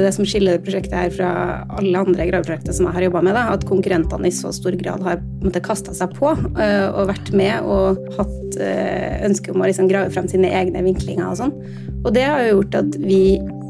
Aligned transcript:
det 0.00 0.12
som 0.16 0.26
skiller 0.28 0.56
det 0.56 0.64
prosjektet 0.66 0.96
her 0.96 1.12
fra 1.12 1.30
alle 1.76 2.00
andre 2.00 2.26
graveprosjekter 2.30 2.76
som 2.76 2.88
jeg 2.88 2.96
har 2.96 3.06
jobba 3.08 3.22
med, 3.26 3.36
da, 3.36 3.44
at 3.54 3.66
konkurrentene 3.68 4.28
i 4.28 4.34
så 4.34 4.52
stor 4.54 4.76
grad 4.80 5.04
har 5.04 5.22
kasta 5.62 5.94
seg 5.96 6.14
på 6.16 6.30
uh, 6.32 6.88
og 6.96 7.10
vært 7.10 7.32
med 7.36 7.66
og 7.68 8.00
hatt 8.16 8.60
uh, 8.60 9.24
ønske 9.28 9.52
om 9.52 9.62
å 9.62 9.68
liksom 9.68 9.90
grave 9.90 10.12
frem 10.14 10.28
sine 10.30 10.50
egne 10.52 10.84
vinklinger 10.86 11.28
og 11.28 11.40
sånn. 11.40 11.56
Og 12.02 12.12
det 12.16 12.24
har 12.26 12.44
jo 12.44 12.56
gjort 12.56 12.78
at 12.80 12.96
vi 13.02 13.22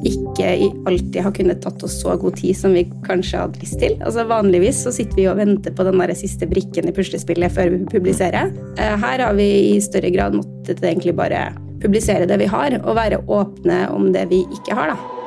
ikke 0.08 0.48
alltid 0.88 1.19
har 1.22 1.35
kunnet 1.37 1.61
tatt 1.62 1.82
oss 1.87 2.00
så 2.03 2.17
god 2.19 2.39
tid 2.41 2.57
som 2.59 2.75
vi 2.75 2.83
kanskje 3.07 3.45
hadde 3.45 3.63
lyst 3.63 3.79
til. 3.79 3.95
Altså 4.03 4.25
Vanligvis 4.27 4.81
så 4.83 4.95
sitter 4.95 5.21
vi 5.21 5.29
og 5.31 5.39
venter 5.39 5.75
på 5.77 5.87
den 5.87 6.01
der 6.03 6.15
siste 6.19 6.49
brikken 6.51 6.91
i 6.91 6.95
puslespillet 6.97 7.54
før 7.54 7.71
vi 7.75 7.83
publiserer. 7.93 8.51
Uh, 8.79 8.95
her 9.03 9.27
har 9.27 9.39
vi 9.39 9.49
i 9.73 9.81
større 9.85 10.11
grad 10.15 10.39
måttet 10.39 10.83
egentlig 10.83 11.17
bare 11.19 11.51
publisere 11.83 12.29
det 12.31 12.39
vi 12.39 12.51
har, 12.51 12.79
og 12.83 12.95
være 12.99 13.25
åpne 13.27 13.85
om 13.95 14.13
det 14.15 14.29
vi 14.31 14.45
ikke 14.54 14.79
har, 14.79 14.95
da. 14.95 15.22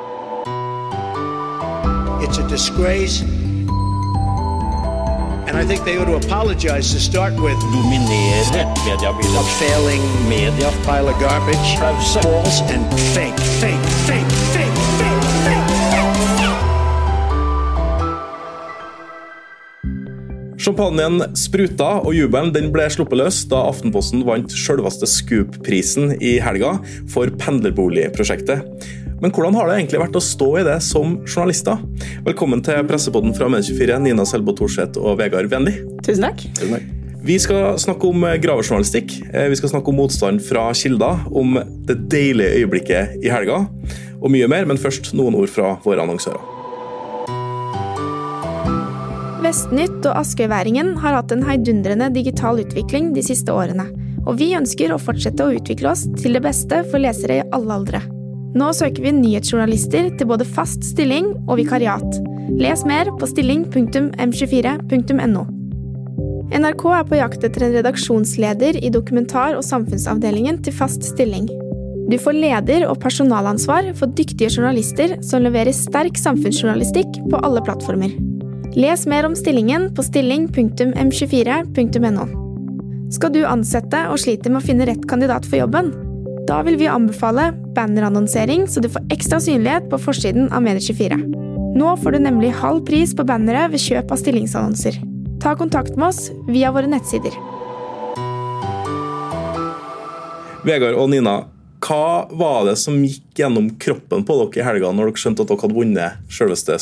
It's 2.26 2.40
a 2.40 2.48
disgrace. 2.50 3.22
And 5.48 5.56
I 5.56 5.64
think 5.64 5.86
they 5.86 5.96
ought 5.98 6.06
to 6.06 6.16
apologize 6.16 6.92
to 6.94 7.00
start 7.00 7.34
with. 7.38 7.54
Dominere 7.70 8.66
mediebildet. 8.82 9.38
A 9.38 9.44
failing 9.62 10.02
media. 10.28 10.72
Pile 10.86 11.08
of 11.08 11.20
garbage. 11.20 11.78
Pause. 11.78 12.18
False 12.26 12.62
and 12.74 12.82
fake, 13.14 13.38
fake, 13.62 13.86
fake, 14.10 14.34
fake, 14.58 14.74
fake, 14.98 15.26
fake. 15.46 15.70
Champagnen 20.58 21.22
spruta, 21.38 22.02
og 22.02 22.18
jubelen 22.18 22.50
den 22.56 22.74
ble 22.74 22.90
sluppet 22.90 23.22
løs 23.22 23.46
da 23.46 23.70
Aftenposten 23.70 24.26
vant 24.26 24.50
selveste 24.50 25.06
Scoop-prisen 25.06 26.18
i 26.18 26.40
helga 26.42 26.80
for 27.06 27.30
pendlerboligprosjektet. 27.38 28.66
Men 29.22 29.32
hvordan 29.32 29.56
har 29.56 29.70
det 29.70 29.78
egentlig 29.80 30.02
vært 30.02 30.18
å 30.20 30.24
stå 30.24 30.48
i 30.60 30.66
det 30.68 30.76
som 30.84 31.16
journalister? 31.24 31.80
Velkommen 32.26 32.64
til 32.66 32.82
pressepodden 32.88 33.36
fra 33.38 33.48
Medie24, 33.52 34.00
Nina 34.04 34.26
Selbo 34.28 34.56
Thorseth 34.58 35.00
og 35.00 35.22
Vegard 35.22 35.48
Venli. 35.52 35.78
Tusen 36.04 36.28
takk. 36.28 36.44
Tusen 36.58 36.76
takk. 36.76 36.90
Vi 37.26 37.38
skal 37.42 37.80
snakke 37.82 38.10
om 38.12 38.26
gravejournalistikk. 38.44 39.16
Eh, 39.32 39.48
vi 39.50 39.58
skal 39.58 39.72
snakke 39.72 39.90
om 39.90 39.98
motstand 39.98 40.44
fra 40.46 40.68
kilder, 40.78 41.24
om 41.32 41.56
det 41.88 41.96
deilige 42.12 42.60
øyeblikket 42.60 43.24
i 43.26 43.32
helga, 43.34 43.64
og 44.20 44.34
mye 44.34 44.50
mer. 44.52 44.68
Men 44.70 44.82
først 44.82 45.14
noen 45.18 45.38
ord 45.40 45.50
fra 45.50 45.78
våre 45.86 46.04
annonsører. 46.04 46.52
Vestnytt 49.46 50.02
og 50.04 50.20
Askøyværingen 50.20 50.96
har 51.02 51.16
hatt 51.18 51.32
en 51.34 51.46
heidundrende 51.46 52.12
digital 52.14 52.60
utvikling 52.62 53.14
de 53.16 53.24
siste 53.26 53.54
årene, 53.54 53.88
og 54.26 54.38
vi 54.42 54.52
ønsker 54.58 54.92
å 54.92 55.00
fortsette 55.02 55.46
å 55.46 55.56
utvikle 55.56 55.94
oss 55.94 56.04
til 56.18 56.36
det 56.38 56.44
beste 56.46 56.82
for 56.92 57.02
lesere 57.02 57.40
i 57.40 57.48
alle 57.54 57.80
aldre. 57.80 58.04
Nå 58.56 58.70
søker 58.72 59.04
vi 59.04 59.12
nyhetsjournalister 59.12 60.14
til 60.16 60.28
både 60.30 60.46
fast 60.48 60.80
stilling 60.88 61.34
og 61.44 61.58
vikariat. 61.60 62.22
Les 62.56 62.86
mer 62.88 63.10
på 63.20 63.28
stilling.m24.no. 63.28 65.44
NRK 66.56 66.84
er 66.94 67.04
på 67.10 67.18
jakt 67.20 67.44
etter 67.44 67.66
en 67.66 67.74
redaksjonsleder 67.76 68.78
i 68.80 68.90
dokumentar- 68.94 69.58
og 69.58 69.64
samfunnsavdelingen 69.66 70.62
til 70.64 70.74
fast 70.78 71.04
stilling. 71.04 71.50
Du 72.06 72.18
får 72.22 72.38
leder- 72.38 72.86
og 72.88 73.00
personalansvar 73.02 73.90
for 73.98 74.06
dyktige 74.08 74.50
journalister 74.54 75.18
som 75.26 75.42
leverer 75.44 75.74
sterk 75.76 76.18
samfunnsjournalistikk 76.22 77.12
på 77.32 77.40
alle 77.44 77.62
plattformer. 77.66 78.12
Les 78.78 79.08
mer 79.10 79.26
om 79.28 79.36
stillingen 79.36 79.96
på 79.96 80.02
stilling.m24.no. 80.06 82.26
Skal 83.12 83.32
du 83.36 83.46
ansette 83.48 84.10
og 84.12 84.20
sliter 84.22 84.50
med 84.54 84.62
å 84.62 84.68
finne 84.70 84.86
rett 84.88 85.10
kandidat 85.10 85.46
for 85.50 85.58
jobben? 85.60 86.05
Da 86.46 86.60
vil 86.62 86.76
vi 86.78 86.86
anbefale 86.88 87.52
bannerannonsering, 87.76 88.68
så 88.68 88.82
du 88.82 88.90
får 88.90 89.02
ekstra 89.14 89.40
synlighet 89.42 89.88
på 89.90 89.98
forsiden 89.98 90.52
av 90.54 90.62
Medier24. 90.62 91.18
Nå 91.76 91.96
får 92.04 92.14
du 92.14 92.20
nemlig 92.22 92.52
halv 92.60 92.84
pris 92.86 93.16
på 93.18 93.26
bannere 93.26 93.64
ved 93.74 93.82
kjøp 93.82 94.14
av 94.14 94.22
stillingsannonser. 94.22 95.00
Ta 95.42 95.56
kontakt 95.58 95.98
med 95.98 96.12
oss 96.12 96.30
via 96.46 96.70
våre 96.76 96.92
nettsider. 96.92 97.34
Vegard 100.66 101.02
og 101.02 101.10
Nina, 101.10 101.36
hva 101.82 102.30
var 102.30 102.70
det 102.70 102.78
som 102.82 103.02
gikk 103.02 103.42
gjennom 103.42 103.72
kroppen 103.82 104.22
på 104.26 104.38
dere 104.44 104.62
i 104.62 104.70
helga 104.70 104.94
når 104.94 105.12
dere 105.12 105.24
skjønte 105.26 105.46
at 105.46 105.50
dere 105.50 105.66
hadde 105.66 105.80
vunnet 105.82 106.32
selveste 106.34 106.78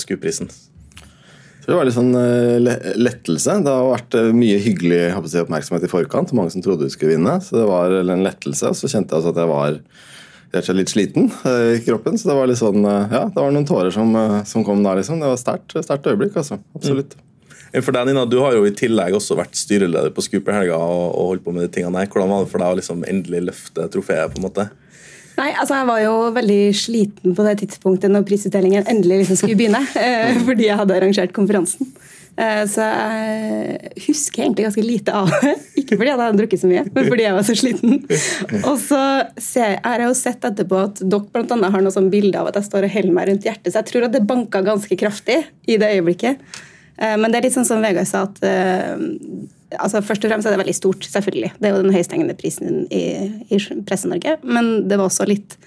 SKUP-prisen? 1.63 1.71
det 1.71 1.77
var 1.77 1.87
litt 1.87 1.95
sånn 1.95 2.15
eh, 2.19 2.95
lettelse. 2.99 3.57
Det 3.63 3.71
har 3.73 3.91
vært 3.91 4.17
eh, 4.19 4.31
mye 4.35 4.59
hyggelig 4.59 5.01
si, 5.31 5.39
oppmerksomhet 5.39 5.85
i 5.87 5.91
forkant. 5.91 6.33
Mange 6.35 6.51
som 6.51 6.63
trodde 6.63 6.87
du 6.87 6.93
skulle 6.93 7.15
vinne. 7.15 7.39
Så 7.41 7.57
det 7.57 7.67
var 7.69 7.93
en 8.03 8.23
lettelse. 8.23 8.69
Og 8.69 8.75
Så 8.75 8.89
kjente 8.91 9.13
jeg 9.13 9.21
altså 9.21 9.31
at 9.31 9.39
jeg 9.39 9.51
var 9.53 10.77
litt 10.77 10.91
sliten 10.91 11.29
eh, 11.47 11.79
i 11.79 11.83
kroppen. 11.85 12.17
Så 12.19 12.29
det 12.29 12.37
var 12.37 12.49
litt 12.51 12.59
sånn, 12.59 12.83
ja, 12.83 13.27
det 13.29 13.39
var 13.39 13.53
noen 13.53 13.67
tårer 13.67 13.93
som, 13.95 14.11
som 14.45 14.65
kom 14.67 14.83
da. 14.83 14.97
liksom. 14.99 15.23
Det 15.23 15.31
var 15.31 15.39
sterkt, 15.39 15.77
sterkt 15.79 16.09
øyeblikk, 16.11 16.35
altså. 16.41 16.59
Absolutt. 16.75 17.15
Mm. 17.15 17.29
For 17.81 17.95
deg, 17.95 18.05
Nina, 18.05 18.27
Du 18.29 18.37
har 18.43 18.53
jo 18.53 18.67
i 18.69 18.75
tillegg 18.77 19.15
også 19.17 19.39
vært 19.39 19.57
styreleder 19.57 20.11
på 20.13 20.21
Skup 20.21 20.51
i 20.51 20.53
helga 20.53 20.77
og, 20.77 21.07
og 21.09 21.31
holdt 21.31 21.45
på 21.47 21.55
med 21.55 21.65
de 21.65 21.71
tingene 21.73 22.03
der. 22.03 22.11
Hvordan 22.11 22.29
var 22.29 22.43
det 22.43 22.51
for 22.51 22.61
deg 22.61 22.75
å 22.75 22.77
liksom 22.77 23.05
endelig 23.09 23.47
løfte 23.47 23.87
trofeet? 23.95 24.35
på 24.35 24.41
en 24.41 24.45
måte? 24.45 24.67
Nei, 25.37 25.51
altså 25.57 25.79
Jeg 25.79 25.89
var 25.89 26.01
jo 26.03 26.15
veldig 26.35 26.61
sliten 26.77 27.37
på 27.37 27.45
det 27.47 27.55
tidspunktet 27.63 28.11
når 28.13 28.25
prisutdelingen 28.27 28.85
endelig 28.89 29.23
liksom 29.23 29.43
skulle 29.43 29.59
begynne. 29.59 29.83
Eh, 30.03 30.35
fordi 30.43 30.67
jeg 30.67 30.77
hadde 30.77 30.95
arrangert 30.97 31.31
konferansen. 31.35 31.87
Eh, 32.33 32.63
så 32.69 32.85
jeg 32.85 33.93
husker 34.07 34.43
egentlig 34.43 34.65
ganske 34.67 34.83
lite 34.85 35.15
av 35.15 35.29
det. 35.31 35.53
Ikke 35.79 35.97
fordi 35.99 36.09
jeg 36.11 36.19
hadde 36.19 36.39
drukket 36.41 36.61
så 36.63 36.69
mye, 36.69 36.83
men 36.89 37.09
fordi 37.09 37.25
jeg 37.27 37.37
var 37.37 37.47
så 37.47 37.55
sliten. 37.57 37.95
Og 38.63 38.77
så 38.81 38.99
har 38.99 40.03
jeg 40.03 40.09
jo 40.09 40.17
sett 40.17 40.47
etterpå 40.49 40.81
at 40.89 41.01
dere 41.01 41.45
annet 41.45 41.75
har 41.75 41.85
noe 41.85 41.95
sånn 41.95 42.11
bilde 42.13 42.39
av 42.39 42.51
at 42.51 42.59
jeg 42.59 42.69
står 42.69 42.87
og 42.87 42.95
holder 42.97 43.17
meg 43.17 43.29
rundt 43.31 43.47
hjertet, 43.47 43.71
så 43.71 43.81
jeg 43.81 43.91
tror 43.91 44.07
at 44.09 44.15
det 44.15 44.25
banka 44.29 44.63
ganske 44.65 44.97
kraftig 44.99 45.39
i 45.69 45.79
det 45.81 45.93
øyeblikket. 45.97 46.41
Eh, 46.97 47.15
men 47.17 47.29
det 47.29 47.39
er 47.39 47.47
litt 47.47 47.57
sånn 47.57 47.69
som 47.69 47.83
Vegard 47.85 48.09
sa, 48.09 48.25
at 48.29 48.41
altså 49.79 50.03
Først 50.05 50.25
og 50.25 50.33
fremst 50.33 50.49
er 50.49 50.55
det 50.55 50.61
veldig 50.63 50.75
stort, 50.77 51.07
selvfølgelig. 51.09 51.53
Det 51.59 51.69
er 51.69 51.75
jo 51.75 51.85
den 51.85 51.95
høyesthengende 51.95 52.35
prisen 52.39 52.83
i, 52.93 53.05
i 53.49 53.61
Presse-Norge. 53.87 54.37
Men 54.43 54.89
det 54.89 54.99
var 54.99 55.09
også 55.09 55.27
litt 55.29 55.57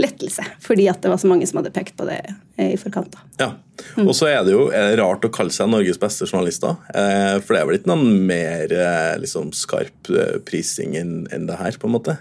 lettelse, 0.00 0.44
fordi 0.64 0.86
at 0.88 1.02
det 1.02 1.10
var 1.12 1.18
så 1.20 1.28
mange 1.28 1.46
som 1.48 1.60
hadde 1.60 1.72
pekt 1.74 1.96
på 1.98 2.06
det 2.08 2.20
i 2.60 2.76
forkant. 2.80 3.16
Ja, 3.40 3.52
Og 4.00 4.12
så 4.16 4.30
er 4.30 4.42
det 4.46 4.54
jo 4.54 4.68
er 4.72 4.92
det 4.92 5.00
rart 5.00 5.24
å 5.26 5.32
kalle 5.32 5.52
seg 5.54 5.70
Norges 5.72 6.00
beste 6.00 6.28
journalister. 6.28 6.78
Eh, 6.94 7.36
for 7.42 7.54
det 7.54 7.60
er 7.60 7.68
vel 7.68 7.78
ikke 7.80 7.92
noen 7.92 8.26
mer 8.28 8.72
eh, 8.72 9.14
liksom, 9.20 9.52
skarp 9.56 10.10
eh, 10.12 10.38
prising 10.46 10.96
enn 11.00 11.48
det 11.48 11.58
her, 11.60 11.76
på 11.80 11.88
en 11.88 11.96
måte? 11.96 12.16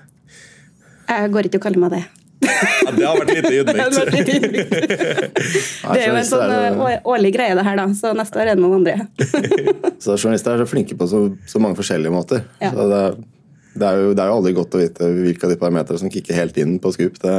Jeg 1.10 1.32
går 1.34 1.50
ikke 1.50 1.62
og 1.62 1.68
kaller 1.68 1.84
meg 1.86 1.96
det. 1.96 2.04
Ja, 2.40 2.92
det 2.96 3.06
har 3.06 3.18
vært 3.20 3.34
litt 3.36 3.50
ydmykt. 3.52 4.72
det 5.94 6.00
er 6.00 6.06
jo 6.08 6.16
en 6.20 6.28
sånn 6.28 6.54
eh, 6.54 7.02
årlig 7.08 7.34
greie, 7.36 7.56
det 7.58 7.66
her, 7.66 7.80
da. 7.80 7.88
Så 7.98 8.14
neste 8.18 8.40
år 8.40 8.54
er 8.54 8.56
det 8.56 8.64
noen 8.64 8.80
andre. 8.80 8.96
så 10.04 10.16
Journalister 10.16 10.56
er 10.56 10.64
så 10.64 10.70
flinke 10.70 10.98
på 11.00 11.10
så, 11.10 11.26
så 11.50 11.62
mange 11.64 11.80
forskjellige 11.80 12.14
måter. 12.14 12.46
Ja. 12.64 12.72
Så 12.76 12.88
det, 12.92 13.04
det, 13.76 13.86
er 13.90 14.04
jo, 14.04 14.14
det, 14.14 14.24
er 14.24 14.32
jo, 14.32 14.38
aldri 14.40 14.56
godt 14.58 14.78
å 14.78 14.84
vite 14.84 15.12
hvilke 15.20 15.48
av 15.48 15.54
de 15.54 15.60
parametere 15.62 16.02
som 16.02 16.14
kikker 16.14 16.38
helt 16.38 16.58
inn 16.62 16.78
på 16.82 16.94
Scoop. 16.96 17.20
Det, 17.22 17.36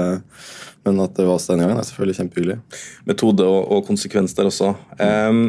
men 0.88 1.02
at 1.04 1.16
det 1.16 1.26
var 1.26 1.36
oss 1.38 1.48
denne 1.50 1.66
gangen, 1.66 1.80
er 1.80 1.88
selvfølgelig 1.88 2.20
kjempehyggelig. 2.20 2.60
Metode 3.08 3.48
og, 3.48 3.60
og 3.76 3.84
konsekvens 3.88 4.36
der 4.36 4.48
også. 4.52 4.74
Um, 5.00 5.44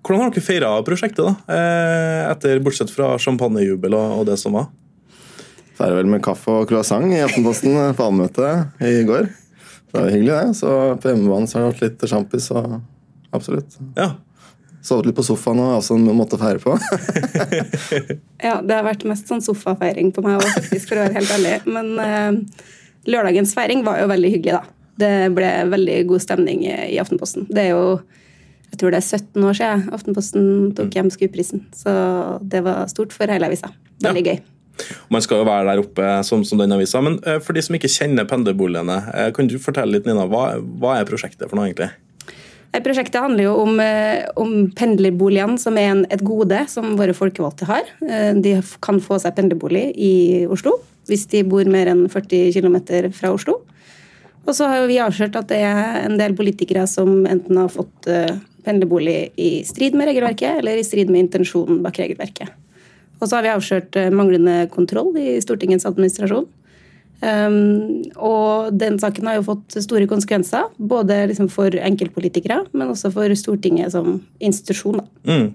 hvordan 0.00 0.24
har 0.24 0.32
dere 0.32 0.44
feira 0.44 0.70
prosjektet, 0.84 1.26
da? 1.26 1.32
Eh, 1.52 2.22
etter, 2.30 2.60
bortsett 2.64 2.92
fra 2.92 3.12
champagnejubel 3.20 3.92
og, 3.96 4.20
og 4.20 4.28
det 4.30 4.38
som 4.40 4.56
var? 4.56 4.70
Feira 5.80 5.96
vel 5.96 6.10
med 6.12 6.20
kaffe 6.24 6.52
og 6.52 6.68
croissant 6.68 7.08
i 7.08 7.22
Aftenposten 7.24 7.78
på 7.96 8.04
allmøtet 8.04 8.82
i 8.84 8.98
går. 9.08 9.30
Det 9.90 9.96
var 9.96 10.10
hyggelig, 10.12 10.34
det. 10.34 10.56
Så 10.58 10.72
på 11.00 11.08
hjemmebane 11.08 11.48
så 11.48 11.56
har 11.56 11.64
det 11.64 11.70
vært 11.72 11.86
litt 11.86 12.10
sjampis 12.10 12.50
og 12.52 12.74
absolutt. 13.34 13.78
Ja. 13.96 14.12
Sovet 14.84 15.08
litt 15.08 15.16
på 15.16 15.24
sofaen 15.24 15.60
og 15.60 15.78
også 15.78 15.96
en 15.96 16.04
måte 16.16 16.36
å 16.36 16.40
feire 16.40 16.60
på. 16.60 16.76
ja, 18.46 18.60
det 18.60 18.76
har 18.76 18.84
vært 18.86 19.06
mest 19.08 19.28
sånn 19.28 19.42
sofafeiring 19.44 20.12
på 20.16 20.24
meg 20.24 20.38
òg, 20.38 20.46
faktisk, 20.52 20.90
for 20.90 21.00
å 21.00 21.08
være 21.08 21.16
helt 21.16 21.34
ærlig. 21.38 21.56
Men 21.72 21.90
eh, 22.04 22.62
lørdagens 23.10 23.56
feiring 23.56 23.84
var 23.88 24.00
jo 24.02 24.12
veldig 24.12 24.36
hyggelig, 24.36 24.60
da. 24.60 24.76
Det 25.00 25.12
ble 25.32 25.50
veldig 25.72 25.98
god 26.12 26.24
stemning 26.28 26.64
i, 26.68 26.76
Aftenposten. 27.00 27.48
Det 27.48 27.70
er 27.70 27.72
jo 27.72 27.84
jeg 28.70 28.78
tror 28.78 28.92
det 28.94 29.00
er 29.00 29.18
17 29.18 29.44
år 29.48 29.56
siden 29.58 29.88
Aftenposten 29.96 30.44
tok 30.78 30.94
hjem 30.94 31.08
SKUP-prisen. 31.10 31.64
Så 31.74 31.92
det 32.46 32.62
var 32.68 32.84
stort 32.92 33.16
for 33.16 33.32
hele 33.32 33.48
avisa. 33.48 33.72
Veldig 34.04 34.22
ja. 34.28 34.36
gøy. 34.36 34.59
Man 35.12 35.24
skal 35.24 35.40
jo 35.40 35.48
være 35.48 35.66
der 35.70 35.82
oppe 35.82 36.12
som, 36.26 36.44
som 36.46 36.60
den 36.60 36.74
avisa. 36.76 37.02
Men 37.04 37.18
uh, 37.26 37.38
for 37.42 37.56
de 37.56 37.64
som 37.64 37.76
ikke 37.76 37.90
kjenner 37.90 38.28
pendlerboligene, 38.28 38.98
uh, 39.10 39.26
kan 39.36 39.50
du 39.50 39.58
fortelle 39.62 39.96
litt, 39.96 40.08
Nina, 40.08 40.26
hva, 40.30 40.54
hva, 40.80 40.98
er 40.98 41.08
prosjektet 41.08 41.48
for 41.48 41.58
noe, 41.58 41.70
egentlig? 41.70 41.90
Prosjektet 42.70 43.18
handler 43.18 43.48
jo 43.48 43.54
om, 43.64 43.80
uh, 43.82 44.28
om 44.40 44.54
pendlerboligene, 44.78 45.58
som 45.62 45.78
er 45.80 45.90
en, 45.94 46.04
et 46.14 46.22
gode 46.26 46.62
som 46.70 46.94
våre 47.00 47.16
folkevalgte 47.16 47.66
har. 47.70 47.90
De 48.38 48.54
kan 48.84 49.00
få 49.02 49.18
seg 49.22 49.34
pendlerbolig 49.38 49.90
i 49.96 50.14
Oslo 50.50 50.78
hvis 51.10 51.24
de 51.32 51.40
bor 51.48 51.66
mer 51.66 51.88
enn 51.90 52.04
40 52.12 52.52
km 52.54 52.76
fra 53.16 53.32
Oslo. 53.34 53.56
Og 54.46 54.54
så 54.54 54.68
har 54.70 54.84
vi 54.86 55.00
avslørt 55.02 55.34
at 55.40 55.48
det 55.50 55.58
er 55.66 56.04
en 56.04 56.14
del 56.20 56.36
politikere 56.38 56.84
som 56.86 57.24
enten 57.26 57.58
har 57.58 57.72
fått 57.72 58.06
pendlerbolig 58.62 59.32
i 59.40 59.48
strid 59.66 59.96
med 59.98 60.06
regelverket, 60.10 60.60
eller 60.60 60.78
i 60.78 60.86
strid 60.86 61.10
med 61.10 61.24
intensjonen 61.24 61.80
bak 61.82 61.98
regelverket. 61.98 62.52
Og 63.20 63.28
så 63.28 63.36
har 63.36 63.44
vi 63.44 63.52
avslørt 63.52 64.00
eh, 64.00 64.10
manglende 64.14 64.64
kontroll 64.72 65.12
i 65.20 65.36
Stortingets 65.44 65.86
administrasjon. 65.88 66.48
Um, 67.20 68.00
og 68.16 68.70
den 68.80 68.94
saken 69.00 69.26
har 69.28 69.36
jo 69.36 69.48
fått 69.50 69.76
store 69.84 70.06
konsekvenser, 70.08 70.70
både 70.80 71.18
liksom 71.28 71.50
for 71.52 71.74
enkeltpolitikere, 71.76 72.62
men 72.72 72.94
også 72.94 73.10
for 73.12 73.34
Stortinget 73.36 73.92
som 73.92 74.22
institusjon. 74.40 75.02
Mm. 75.28 75.50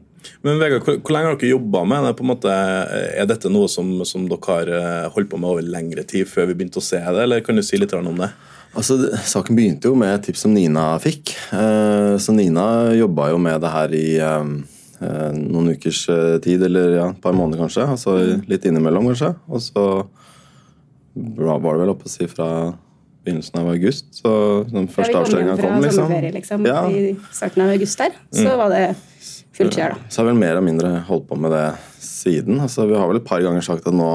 Men 0.45 0.59
Vegard, 0.61 0.85
hvor, 0.85 0.99
hvor, 1.01 1.13
lenge 1.13 1.31
har 1.31 1.39
dere 1.39 1.53
jobba 1.53 1.83
med 1.89 2.05
det? 2.05 2.13
På 2.17 2.25
en 2.25 2.31
måte, 2.31 2.53
er 2.53 3.29
dette 3.29 3.49
noe 3.53 3.69
som, 3.71 3.89
som, 4.05 4.27
dere 4.29 4.45
har 4.49 4.71
eh, 4.77 5.07
holdt 5.13 5.31
på 5.31 5.41
med 5.41 5.55
over 5.55 5.65
lengre 5.65 6.05
tid 6.07 6.29
før 6.29 6.49
vi 6.49 6.57
begynte 6.59 6.81
å 6.81 6.85
se 6.85 7.01
det, 7.01 7.25
eller 7.25 7.41
kan 7.45 7.57
du 7.57 7.65
si 7.65 7.81
litt 7.81 7.93
om 7.97 8.21
det? 8.21 8.29
Altså, 8.75 8.97
Saken 9.23 9.57
begynte 9.57 9.89
jo 9.89 9.97
med 9.97 10.11
et 10.11 10.25
tips 10.27 10.45
som 10.45 10.53
Nina 10.53 10.89
fikk. 11.01 11.33
Uh, 11.49 12.17
så 12.21 12.35
Nina 12.35 12.93
jobba 12.93 13.31
jo 13.33 13.41
med 13.41 13.61
det 13.63 13.73
her 13.73 13.95
i 13.95 14.07
uh, 14.19 14.43
noen 15.01 15.73
ukers 15.75 16.05
tid, 16.43 16.61
eller 16.63 16.93
ja, 16.95 17.09
et 17.11 17.21
par 17.23 17.35
måneder 17.35 17.65
kanskje. 17.65 17.83
Altså 17.95 18.15
litt 18.47 18.65
innimellom, 18.67 19.09
kanskje. 19.11 19.33
Og 19.51 19.63
så 19.63 19.85
var 21.15 21.59
det 21.59 21.81
vel 21.83 21.93
oppe 21.93 22.07
å 22.07 22.11
si 22.11 22.27
fra 22.31 22.47
begynnelsen 23.25 23.59
av 23.59 23.71
august. 23.73 24.11
Så 24.19 24.29
den 24.69 24.87
første 24.91 25.15
ja, 25.15 25.23
avsløringa 25.23 25.57
kom, 25.59 25.81
liksom. 25.83 26.13
liksom. 26.35 26.67
Ja. 26.69 26.83
I 26.89 27.15
starten 27.33 27.65
av 27.65 27.73
august 27.73 28.01
der. 28.01 28.15
Så 28.29 28.45
mm. 28.45 28.53
var 28.61 28.73
det 28.73 28.83
fullt 29.55 29.79
kjør, 29.79 29.95
da. 29.95 30.09
Så 30.09 30.21
har 30.21 30.27
vi 30.27 30.33
vel 30.33 30.43
mer 30.43 30.53
eller 30.53 30.67
mindre 30.67 30.93
holdt 31.09 31.27
på 31.31 31.39
med 31.39 31.55
det 31.55 31.65
siden. 32.03 32.59
Altså, 32.61 32.85
vi 32.89 32.97
har 32.99 33.09
vel 33.09 33.21
et 33.21 33.27
par 33.27 33.43
ganger 33.45 33.65
sagt 33.65 33.87
at 33.89 33.95
nå, 33.95 34.11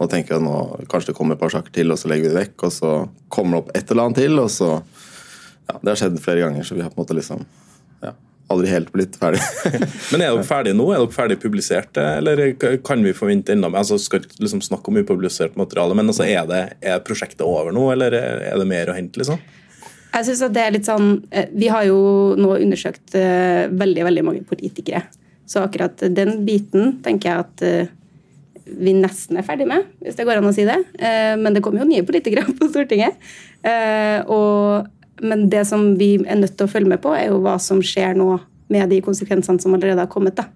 nå 0.00 0.10
tenker 0.12 0.36
jeg 0.36 0.42
at 0.42 0.46
nå 0.46 0.86
kanskje 0.90 1.12
det 1.12 1.18
kommer 1.18 1.38
et 1.38 1.42
par 1.42 1.52
saker 1.54 1.74
til, 1.74 1.92
og 1.94 2.00
så 2.00 2.12
legger 2.12 2.28
vi 2.28 2.34
det 2.34 2.40
vekk. 2.42 2.68
Og 2.68 2.76
så 2.76 2.94
kommer 3.32 3.56
det 3.56 3.62
opp 3.64 3.74
et 3.74 3.94
eller 3.94 4.08
annet 4.08 4.22
til, 4.24 4.40
og 4.42 4.52
så 4.52 4.70
Ja, 5.64 5.78
det 5.80 5.94
har 5.94 5.96
skjedd 5.96 6.18
flere 6.20 6.42
ganger, 6.42 6.64
så 6.68 6.74
vi 6.76 6.82
har 6.84 6.90
på 6.92 6.98
en 6.98 7.06
måte 7.06 7.14
liksom 7.16 7.46
aldri 8.52 8.70
helt 8.70 8.92
blitt 8.92 9.16
ferdig. 9.20 9.40
Men 10.12 10.20
er 10.20 10.28
dere 10.28 10.44
ferdige 10.46 10.76
nå? 10.76 10.86
Er 10.92 11.02
dere 11.02 11.14
ferdig 11.14 11.38
publisert, 11.42 11.96
eller 11.96 12.42
kan 12.84 13.02
vi 13.04 13.14
forvente 13.16 13.54
enda 13.54 13.70
mer? 13.72 13.84
Altså, 13.84 13.98
skal 14.02 14.26
liksom 14.38 14.62
snakke 14.64 14.92
om 14.92 15.00
upublisert 15.00 15.56
materiale, 15.60 15.96
men 15.96 16.10
altså, 16.12 16.26
er, 16.28 16.44
det, 16.50 16.62
er, 16.84 17.02
prosjektet 17.06 17.44
over 17.46 17.74
nå, 17.74 17.88
eller 17.94 18.14
er 18.14 18.54
det 18.60 18.68
mer 18.68 18.92
å 18.92 18.96
hente? 18.96 19.22
liksom? 19.22 19.40
Jeg 20.14 20.28
synes 20.28 20.44
at 20.46 20.54
det 20.54 20.62
er 20.62 20.74
litt 20.76 20.86
sånn, 20.86 21.08
eh, 21.34 21.48
Vi 21.50 21.68
har 21.72 21.88
jo 21.88 21.98
nå 22.38 22.52
undersøkt 22.60 23.16
uh, 23.18 23.66
veldig 23.72 24.04
veldig 24.06 24.24
mange 24.26 24.44
politikere. 24.46 25.02
Så 25.50 25.64
akkurat 25.64 26.04
den 26.14 26.44
biten 26.46 26.98
tenker 27.04 27.30
jeg 27.30 27.46
at 27.46 27.64
uh, 27.66 27.94
vi 28.64 28.94
nesten 28.96 29.40
er 29.40 29.44
ferdig 29.44 29.66
med, 29.68 29.88
hvis 30.04 30.16
det 30.16 30.24
går 30.24 30.38
an 30.40 30.48
å 30.48 30.54
si 30.56 30.64
det. 30.64 30.78
Men 30.96 31.52
det 31.52 31.60
kommer 31.60 31.82
jo 31.82 31.88
nye 31.90 32.04
politikere 32.06 32.46
på 32.56 32.70
Stortinget. 32.70 33.18
og 34.32 34.86
men 35.22 35.48
det 35.50 35.62
som 35.68 35.92
vi 36.00 36.16
er 36.22 36.40
nødt 36.40 36.56
til 36.58 36.66
å 36.66 36.72
følge 36.72 36.90
med 36.90 37.02
på, 37.04 37.14
er 37.14 37.28
jo 37.30 37.40
hva 37.44 37.56
som 37.62 37.82
skjer 37.84 38.16
nå 38.18 38.36
med 38.72 38.90
de 38.90 39.00
konsekvensene 39.04 39.62
som 39.62 39.74
allerede 39.76 40.02
har 40.02 40.10
kommet. 40.10 40.36
da. 40.40 40.48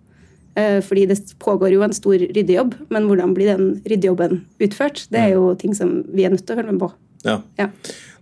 Eh, 0.59 0.81
fordi 0.83 1.07
det 1.07 1.21
pågår 1.39 1.75
jo 1.77 1.85
en 1.87 1.95
stor 1.95 2.19
ryddejobb, 2.19 2.75
men 2.91 3.07
hvordan 3.07 3.35
blir 3.37 3.53
den 3.53 3.69
ryddejobben 3.87 4.41
utført? 4.65 5.05
Det 5.13 5.21
er 5.21 5.35
jo 5.37 5.53
ting 5.61 5.75
som 5.77 6.01
vi 6.11 6.25
er 6.27 6.35
nødt 6.35 6.47
til 6.47 6.57
å 6.57 6.59
følge 6.59 6.73
med 6.73 6.83
på. 6.83 6.91
Ja. 7.27 7.37
ja. 7.61 7.69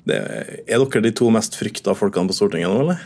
Det, 0.06 0.18
er 0.66 0.82
dere 0.82 1.04
de 1.06 1.14
to 1.16 1.30
mest 1.34 1.56
frykta 1.58 1.94
folkene 1.96 2.30
på 2.30 2.36
Stortinget 2.36 2.72
nå, 2.72 2.82
eller? 2.84 3.00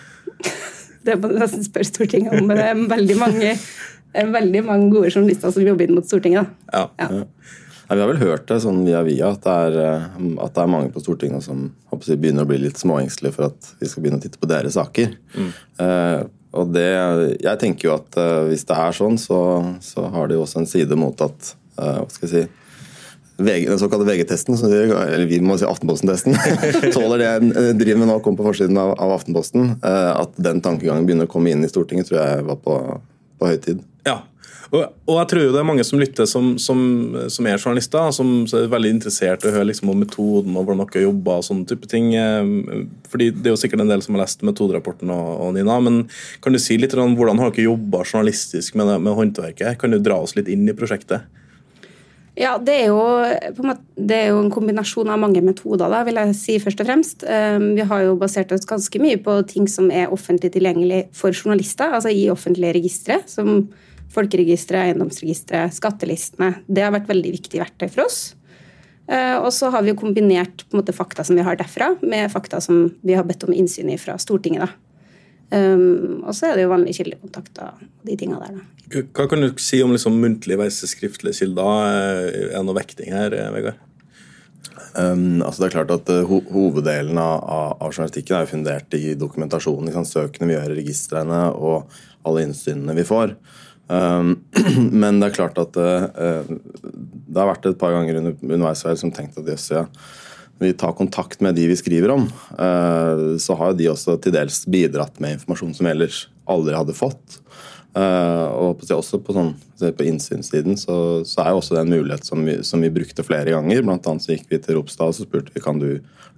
det 1.06 1.16
må 1.20 1.30
du 1.30 1.38
nesten 1.40 1.62
spørre 1.66 1.88
Stortinget 1.88 2.34
om, 2.34 2.48
men 2.48 2.58
det 2.58 2.66
er 2.72 2.82
veldig 2.90 3.18
mange, 3.20 3.54
veldig 4.38 4.64
mange 4.66 4.90
gode 4.96 5.12
journalister 5.12 5.54
som 5.54 5.66
jobber 5.68 5.86
inn 5.86 5.96
mot 6.00 6.10
Stortinget. 6.10 6.50
Da. 6.72 6.84
Ja. 6.98 7.10
ja. 7.20 7.60
Nei, 7.90 7.96
vi 7.96 8.02
har 8.04 8.10
vel 8.12 8.20
hørt 8.22 8.44
det 8.46 8.60
sånn 8.62 8.84
via 8.86 9.00
via 9.02 9.32
at 9.34 9.42
det 9.42 9.52
er, 9.66 9.76
eh, 9.82 10.26
at 10.44 10.52
det 10.54 10.62
er 10.62 10.68
mange 10.70 10.92
på 10.94 11.00
Stortinget 11.02 11.42
som 11.42 11.64
jeg, 11.90 12.20
begynner 12.22 12.46
å 12.46 12.50
bli 12.50 12.60
litt 12.62 12.78
småengstelige 12.78 13.34
for 13.34 13.48
at 13.48 13.70
vi 13.80 13.88
skal 13.90 14.04
begynne 14.04 14.20
å 14.20 14.22
titte 14.22 14.38
på 14.38 14.46
deres 14.46 14.76
saker. 14.78 15.16
Mm. 15.34 15.48
Uh, 15.80 16.20
og 16.54 16.70
det, 16.70 16.86
jeg 17.42 17.58
tenker 17.58 17.88
jo 17.88 17.96
at 17.96 18.14
uh, 18.14 18.46
hvis 18.46 18.62
det 18.68 18.78
er 18.78 18.94
sånn, 18.94 19.18
så, 19.18 19.40
så, 19.82 20.06
har 20.14 20.30
det 20.30 20.38
jo 20.38 20.44
også 20.44 20.62
en 20.62 20.70
side 20.70 20.98
mot 20.98 21.18
at 21.26 21.50
uh, 21.80 21.98
Hva 22.04 22.06
skal 22.14 22.28
jeg 22.28 22.32
si 22.32 23.42
VG, 23.42 23.66
den 23.72 23.82
såkalte 23.82 24.06
VG-testen, 24.06 24.54
eller 24.68 25.26
vi 25.26 25.42
må 25.42 25.58
si 25.58 25.66
Aftenposten-testen, 25.66 26.38
tåler 26.94 27.24
det 27.24 27.28
jeg 27.30 27.76
driver 27.80 28.02
med 28.04 28.12
nå, 28.12 28.20
kom 28.22 28.38
på 28.38 28.46
forsiden 28.46 28.78
av, 28.78 28.92
av 29.00 29.14
Aftenposten. 29.16 29.78
At 29.80 30.36
den 30.36 30.60
tankegangen 30.60 31.08
begynner 31.08 31.24
å 31.24 31.32
komme 31.32 31.54
inn 31.54 31.64
i 31.64 31.70
Stortinget, 31.72 32.10
tror 32.10 32.20
jeg 32.20 32.44
var 32.50 32.60
på, 32.60 32.76
på 33.40 33.48
høy 33.48 33.56
tid. 33.64 33.80
Ja, 34.04 34.18
og, 34.70 34.84
og, 35.08 35.16
jeg 35.16 35.28
tror 35.32 35.42
jo 35.42 35.52
det 35.54 35.58
er 35.58 35.66
mange 35.66 35.84
som 35.86 35.98
lytter 35.98 36.28
som, 36.30 36.52
som, 36.62 36.80
som 37.32 37.46
er 37.50 37.58
journalister, 37.58 38.12
som 38.14 38.44
er 38.46 38.68
veldig 38.70 38.92
interessert 38.94 39.42
i 39.42 39.50
å 39.50 39.54
høre 39.56 39.66
liksom 39.72 39.90
om 39.90 39.98
metoden 39.98 40.54
og 40.54 40.68
hvordan 40.68 40.84
dere 40.84 41.08
jobber 41.08 41.40
og 41.40 41.46
sånne 41.48 41.66
type 41.66 41.90
ting. 41.90 42.12
Eh, 42.14 42.86
fordi 43.10 43.32
Det 43.34 43.50
er 43.50 43.56
jo 43.56 43.60
sikkert 43.64 43.82
en 43.82 43.90
del 43.90 44.04
som 44.06 44.14
har 44.14 44.22
lest 44.22 44.46
metoderapporten 44.46 45.10
og, 45.10 45.32
og 45.48 45.52
Nina, 45.58 45.80
men 45.82 46.04
kan 46.44 46.54
du 46.54 46.62
si 46.62 46.78
litt 46.78 46.94
om 46.94 47.18
hvordan 47.18 47.42
har 47.42 47.50
dere 47.50 47.66
jobba 47.66 48.04
journalistisk 48.04 48.78
med, 48.78 48.94
med 49.02 49.18
håndverket? 49.18 49.80
Kan 49.82 49.96
du 49.96 49.98
dra 49.98 50.20
oss 50.22 50.36
litt 50.38 50.50
inn 50.52 50.68
i 50.70 50.76
prosjektet? 50.78 51.26
Ja, 52.38 52.54
det 52.62 52.76
er, 52.84 52.86
jo, 52.88 53.66
måte, 53.66 53.82
det 53.98 54.16
er, 54.16 54.28
jo, 54.30 54.38
en 54.44 54.52
kombinasjon 54.54 55.10
av 55.10 55.18
mange 55.20 55.42
metoder, 55.44 55.90
da, 55.90 56.04
vil 56.06 56.16
jeg 56.22 56.36
si 56.38 56.54
først 56.62 56.80
og 56.80 56.88
fremst. 56.88 57.24
Um, 57.26 57.72
vi 57.76 57.84
har 57.90 58.06
jo 58.06 58.14
basert 58.20 58.54
oss 58.54 58.68
ganske 58.70 59.02
mye 59.02 59.18
på 59.20 59.34
ting 59.50 59.66
som 59.68 59.90
er 59.90 60.14
offentlig 60.14 60.52
tilgjengelig 60.54 61.08
for 61.16 61.34
journalister, 61.34 61.90
altså 61.98 62.14
i 62.14 62.28
offentlige 62.32 62.78
registre. 62.78 63.18
som 63.28 63.66
Folkeregisteret, 64.10 64.90
eiendomsregisteret, 64.90 65.74
skattelistene. 65.76 66.54
Det 66.66 66.82
har 66.82 66.94
vært 66.94 67.10
veldig 67.10 67.34
viktig 67.36 67.62
verktøy 67.62 67.88
for 67.88 68.08
oss. 68.08 68.20
Eh, 69.10 69.36
og 69.38 69.50
så 69.54 69.70
har 69.74 69.82
vi 69.82 69.92
jo 69.92 69.98
kombinert 69.98 70.64
måte, 70.74 70.94
fakta 70.94 71.24
som 71.26 71.38
vi 71.38 71.46
har 71.46 71.58
derfra, 71.58 71.92
med 72.02 72.30
fakta 72.30 72.60
som 72.62 72.88
vi 73.06 73.16
har 73.18 73.26
bedt 73.26 73.46
om 73.46 73.54
innsyn 73.54 73.90
i 73.90 73.98
fra 73.98 74.16
Stortinget. 74.22 74.66
Da. 74.66 74.86
Um, 75.50 76.20
og 76.22 76.34
så 76.38 76.46
er 76.46 76.58
det 76.58 76.62
jo 76.62 76.70
vanlige 76.70 77.00
kildekontakter 77.00 77.72
og 77.72 78.06
de 78.06 78.14
tinga 78.18 78.38
der. 78.38 78.60
Da. 78.60 79.02
Hva 79.16 79.26
kan 79.30 79.42
du 79.42 79.48
si 79.58 79.80
om 79.82 79.90
liksom, 79.94 80.18
muntlig 80.22 80.58
versus 80.60 80.94
skriftlige 80.94 81.40
kilder? 81.42 81.86
Er 82.30 82.52
det 82.52 82.66
noe 82.66 82.78
vekting 82.78 83.10
her, 83.14 83.34
Vegard? 83.54 83.80
Um, 84.94 85.42
altså 85.46 85.62
det 85.62 85.68
er 85.68 85.74
klart 85.74 85.92
at 85.94 86.08
uh, 86.10 86.26
ho 86.26 86.40
Hoveddelen 86.50 87.18
av, 87.18 87.42
av, 87.78 87.90
journalistikken 87.92 88.38
er 88.38 88.50
fundert 88.50 88.94
i 88.98 89.14
dokumentasjonen. 89.18 89.90
Liksom, 89.90 90.06
søkene 90.06 90.50
vi 90.50 90.56
gjør 90.56 90.74
i 90.74 90.78
registrene 90.80 91.42
og 91.54 91.98
alle 92.26 92.46
innsynene 92.46 92.94
vi 92.98 93.06
får. 93.06 93.34
Um, 93.90 94.36
men 95.02 95.18
det 95.18 95.30
er 95.30 95.36
klart 95.40 95.58
at 95.58 95.74
uh, 95.74 96.46
det 96.46 97.38
har 97.40 97.48
vært 97.50 97.66
et 97.66 97.78
par 97.80 97.94
ganger 97.96 98.20
underveis 98.22 98.84
som 99.00 99.10
tenkte 99.14 99.42
at 99.42 99.50
jøss, 99.50 99.70
ja, 99.74 99.84
vi 100.60 100.70
tar 100.78 100.94
kontakt 100.94 101.42
med 101.42 101.56
de 101.58 101.66
vi 101.70 101.78
skriver 101.78 102.12
om, 102.14 102.28
uh, 102.54 103.34
så 103.42 103.56
har 103.58 103.74
de 103.74 103.90
også 103.90 104.18
til 104.22 104.36
dels 104.36 104.62
bidratt 104.70 105.18
med 105.22 105.38
informasjon 105.38 105.74
som 105.78 105.90
ellers 105.90 106.28
aldri 106.50 106.76
hadde 106.78 106.94
fått. 106.94 107.40
Uh, 107.90 108.46
og 108.54 108.84
også 108.94 109.18
på, 109.18 109.34
sånn, 109.34 109.54
på 109.80 110.04
innsynssiden 110.06 110.76
så, 110.78 110.94
så, 111.26 111.40
er 111.42 111.48
jo 111.50 111.58
også 111.58 111.74
det 111.74 111.80
en 111.82 111.90
mulighet 111.90 112.28
som 112.28 112.44
vi, 112.46 112.60
som 112.66 112.84
vi 112.84 112.92
brukte 112.94 113.24
flere 113.26 113.56
ganger. 113.56 113.82
Blant 113.82 114.06
annet 114.06 114.26
så 114.26 114.34
gikk 114.36 114.46
vi 114.52 114.60
til 114.62 114.78
Ropstad 114.78 115.10
og 115.10 115.16
så 115.16 115.26
spurte 115.26 115.54
vi 115.56 115.64
kan 115.64 115.80
du 115.82 115.88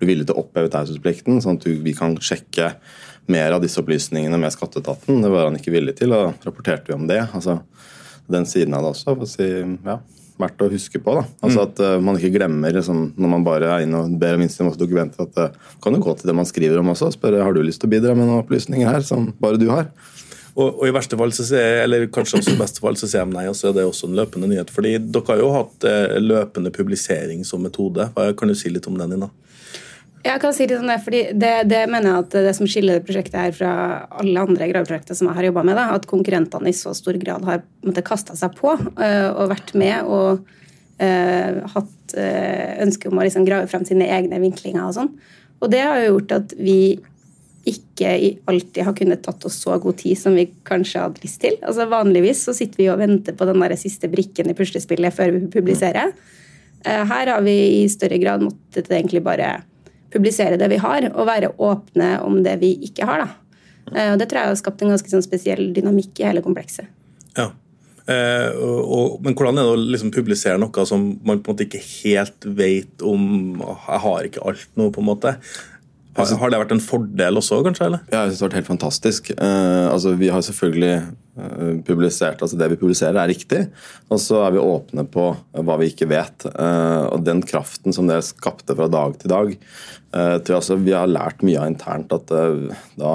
bli 0.01 0.09
villig 0.09 0.29
til 0.29 0.37
å 0.37 0.45
oppheve 0.47 0.73
taushetsplikten, 0.73 1.43
sånn 1.45 1.61
at 1.61 1.69
vi 1.69 1.93
kan 1.97 2.17
sjekke 2.17 2.73
mer 3.31 3.55
av 3.55 3.63
disse 3.63 3.79
opplysningene 3.83 4.41
med 4.41 4.55
skatteetaten. 4.55 5.21
Det 5.23 5.31
var 5.31 5.47
han 5.47 5.59
ikke 5.59 5.75
villig 5.75 5.95
til, 6.01 6.15
og 6.17 6.41
rapporterte 6.47 6.91
vi 6.91 6.97
om 6.97 7.05
det. 7.11 7.21
Altså, 7.31 7.61
den 8.33 8.49
siden 8.49 8.75
av 8.75 8.87
det 8.87 8.95
også. 8.97 9.13
for 9.13 9.27
å 9.27 9.31
si, 9.31 9.49
ja, 9.85 9.99
verdt 10.41 10.65
å 10.65 10.71
huske 10.73 11.01
på. 11.03 11.15
da. 11.19 11.25
Altså 11.45 11.61
mm. 11.61 11.65
At 11.69 11.83
uh, 11.85 11.99
man 12.03 12.19
ikke 12.19 12.33
glemmer 12.39 12.75
liksom, 12.75 13.05
når 13.21 13.33
man 13.37 13.47
bare 13.47 13.71
er 13.77 13.87
inne 13.87 14.03
og 14.03 14.17
ber 14.21 14.39
om 14.39 14.45
innsyn 14.45 14.71
i 14.71 14.75
dokumenter, 14.81 15.29
at 15.29 15.39
uh, 15.53 15.77
kan 15.85 15.95
jo 15.95 16.03
gå 16.03 16.17
til 16.19 16.31
det 16.33 16.37
man 16.39 16.49
skriver 16.49 16.81
om 16.81 16.93
også. 16.95 17.11
og 17.11 17.17
Spørre 17.17 17.45
har 17.45 17.55
du 17.55 17.63
lyst 17.63 17.83
til 17.83 17.91
å 17.91 17.95
bidra 17.95 18.17
med 18.17 18.27
noen 18.27 18.43
opplysninger 18.43 18.89
her 18.89 19.07
som 19.07 19.31
bare 19.43 19.61
du 19.61 19.69
har. 19.71 19.91
Og, 20.53 20.67
og, 20.69 20.83
i 20.85 20.93
verste 20.93 21.17
fall, 21.17 21.33
så 21.33 21.47
ser, 21.49 21.83
eller 21.87 22.05
kanskje 22.13 22.41
også 22.41 22.53
i 22.53 22.61
beste 22.61 22.83
fall, 22.85 22.97
så 23.01 23.09
sier 23.09 23.25
de 23.25 23.33
nei, 23.33 23.47
og 23.49 23.57
så 23.57 23.71
er 23.71 23.79
det 23.79 23.87
også 23.89 24.11
en 24.11 24.19
løpende 24.19 24.51
nyhet. 24.51 24.73
fordi 24.73 24.99
Dere 25.01 25.25
har 25.31 25.41
jo 25.41 25.53
hatt 25.55 25.87
eh, 25.89 26.19
løpende 26.21 26.73
publisering 26.75 27.47
som 27.49 27.65
metode. 27.65 28.11
Kan 28.37 28.53
du 28.53 28.57
si 28.59 28.73
litt 28.73 28.89
om 28.91 28.99
den? 29.01 29.17
Ina? 29.17 29.31
Jeg 30.23 30.39
kan 30.39 30.53
si 30.55 30.69
litt 30.69 30.79
om 30.79 30.87
det, 30.87 31.01
fordi 31.03 31.23
det, 31.35 31.53
det, 31.67 31.81
mener 31.91 32.13
jeg 32.13 32.25
at 32.25 32.35
det 32.47 32.55
som 32.55 32.69
skiller 32.71 33.01
det 33.01 33.07
prosjektet 33.09 33.41
her 33.41 33.55
fra 33.57 33.73
alle 34.23 34.45
andre 34.45 34.69
graveprosjekter 34.71 35.19
som 35.19 35.29
jeg 35.29 35.39
har 35.41 35.49
jobba 35.49 35.65
med, 35.67 35.79
da, 35.81 35.89
at 35.97 36.07
konkurrentene 36.11 36.71
i 36.71 36.77
så 36.79 36.93
stor 36.95 37.19
grad 37.19 37.47
har 37.49 37.65
kasta 38.07 38.37
seg 38.39 38.55
på 38.61 38.77
øh, 38.77 39.31
og 39.33 39.51
vært 39.51 39.73
med 39.75 40.07
og 40.07 40.45
øh, 41.03 41.59
hatt 41.75 42.15
øh, 42.15 42.69
ønske 42.85 43.11
om 43.11 43.19
å 43.19 43.27
liksom 43.27 43.49
grave 43.49 43.67
frem 43.73 43.87
sine 43.89 44.07
egne 44.15 44.39
vinklinger 44.45 44.85
og 44.87 44.95
sånn. 45.01 45.11
Og 45.63 45.75
det 45.75 45.83
har 45.83 45.99
jo 46.05 46.13
gjort 46.13 46.37
at 46.39 46.55
vi 46.59 46.79
ikke 47.69 48.13
alltid 48.51 48.87
har 48.87 48.97
kunnet 48.99 49.23
tatt 49.25 49.45
oss 49.47 49.61
så 49.63 49.77
god 49.83 49.99
tid 50.01 50.19
som 50.19 50.35
vi 50.39 50.49
kanskje 50.67 51.05
hadde 51.05 51.23
lyst 51.23 51.41
til. 51.45 51.59
Altså 51.63 51.87
Vanligvis 51.91 52.45
så 52.49 52.55
sitter 52.57 52.83
vi 52.83 52.89
og 52.93 53.01
venter 53.03 53.37
på 53.39 53.47
den 53.49 53.63
der 53.63 53.77
siste 53.81 54.11
brikken 54.11 54.51
i 54.51 54.57
puslespillet 54.59 55.15
før 55.15 55.35
vi 55.37 55.45
publiserer. 55.53 56.15
Her 56.83 57.31
har 57.31 57.45
vi 57.47 57.55
i 57.83 57.85
større 57.91 58.19
grad 58.19 58.43
måttet 58.43 58.91
egentlig 58.91 59.23
bare 59.23 59.61
publisere 60.13 60.59
det 60.61 60.69
vi 60.73 60.81
har, 60.83 61.07
og 61.15 61.29
være 61.29 61.55
åpne 61.63 62.17
om 62.27 62.41
det 62.45 62.59
vi 62.63 62.75
ikke 62.89 63.07
har. 63.09 63.25
Da. 63.25 63.43
Eh, 63.95 64.13
og 64.13 64.21
det 64.21 64.29
tror 64.29 64.43
jeg 64.43 64.53
har 64.53 64.61
skapt 64.61 64.85
en 64.85 64.93
ganske 64.95 65.13
sånn 65.13 65.25
spesiell 65.25 65.73
dynamikk 65.77 66.21
i 66.21 66.29
hele 66.29 66.45
komplekset. 66.45 66.89
Ja. 67.39 67.51
Eh, 68.11 68.49
og, 68.59 69.21
men 69.23 69.37
hvordan 69.39 69.61
er 69.61 69.69
det 69.69 69.75
å 69.77 69.83
liksom 69.95 70.13
publisere 70.15 70.59
noe 70.61 70.87
som 70.89 71.13
man 71.23 71.43
på 71.43 71.53
en 71.53 71.55
måte 71.55 71.69
ikke 71.69 71.83
helt 72.03 72.49
vet 72.59 73.05
om 73.07 73.61
Jeg 73.63 74.01
har 74.03 74.27
ikke 74.27 74.43
alt 74.43 74.73
nå, 74.75 74.89
på 74.91 75.03
en 75.03 75.11
måte. 75.13 75.37
Har, 76.13 76.29
har, 76.37 76.53
det 76.53 76.61
vært 76.61 76.75
en 76.75 76.85
fordel 76.85 77.41
også, 77.41 77.63
kanskje? 77.65 77.89
eller? 77.89 78.03
Ja, 78.13 78.27
jeg 78.27 78.33
synes 78.33 78.39
det 78.39 78.45
har 78.45 78.51
vært 78.51 78.59
helt 78.61 78.71
fantastisk. 78.71 79.31
Uh, 79.39 79.89
altså, 79.89 80.13
vi 80.21 80.29
har 80.33 80.45
selvfølgelig 80.45 80.93
uh, 81.41 81.71
publisert 81.87 82.45
altså 82.45 82.59
Det 82.61 82.69
vi 82.75 82.79
publiserer, 82.83 83.17
er 83.23 83.33
riktig. 83.33 83.63
Og 84.13 84.21
så 84.21 84.43
er 84.45 84.53
vi 84.53 84.61
åpne 84.61 85.07
på 85.09 85.31
hva 85.57 85.79
vi 85.81 85.89
ikke 85.93 86.11
vet. 86.13 86.49
Uh, 86.53 87.09
og 87.15 87.25
den 87.25 87.41
kraften 87.49 87.97
som 87.97 88.11
det 88.11 88.21
skapte 88.29 88.77
fra 88.77 88.91
dag 88.93 89.17
til 89.23 89.33
dag, 89.33 89.57
tror 90.13 90.53
jeg 90.53 90.59
altså 90.59 90.77
vi 90.77 90.93
har 90.93 91.09
lært 91.09 91.41
mye 91.41 91.57
av 91.57 91.71
internt 91.71 92.11
at 92.13 92.29
da 93.01 93.13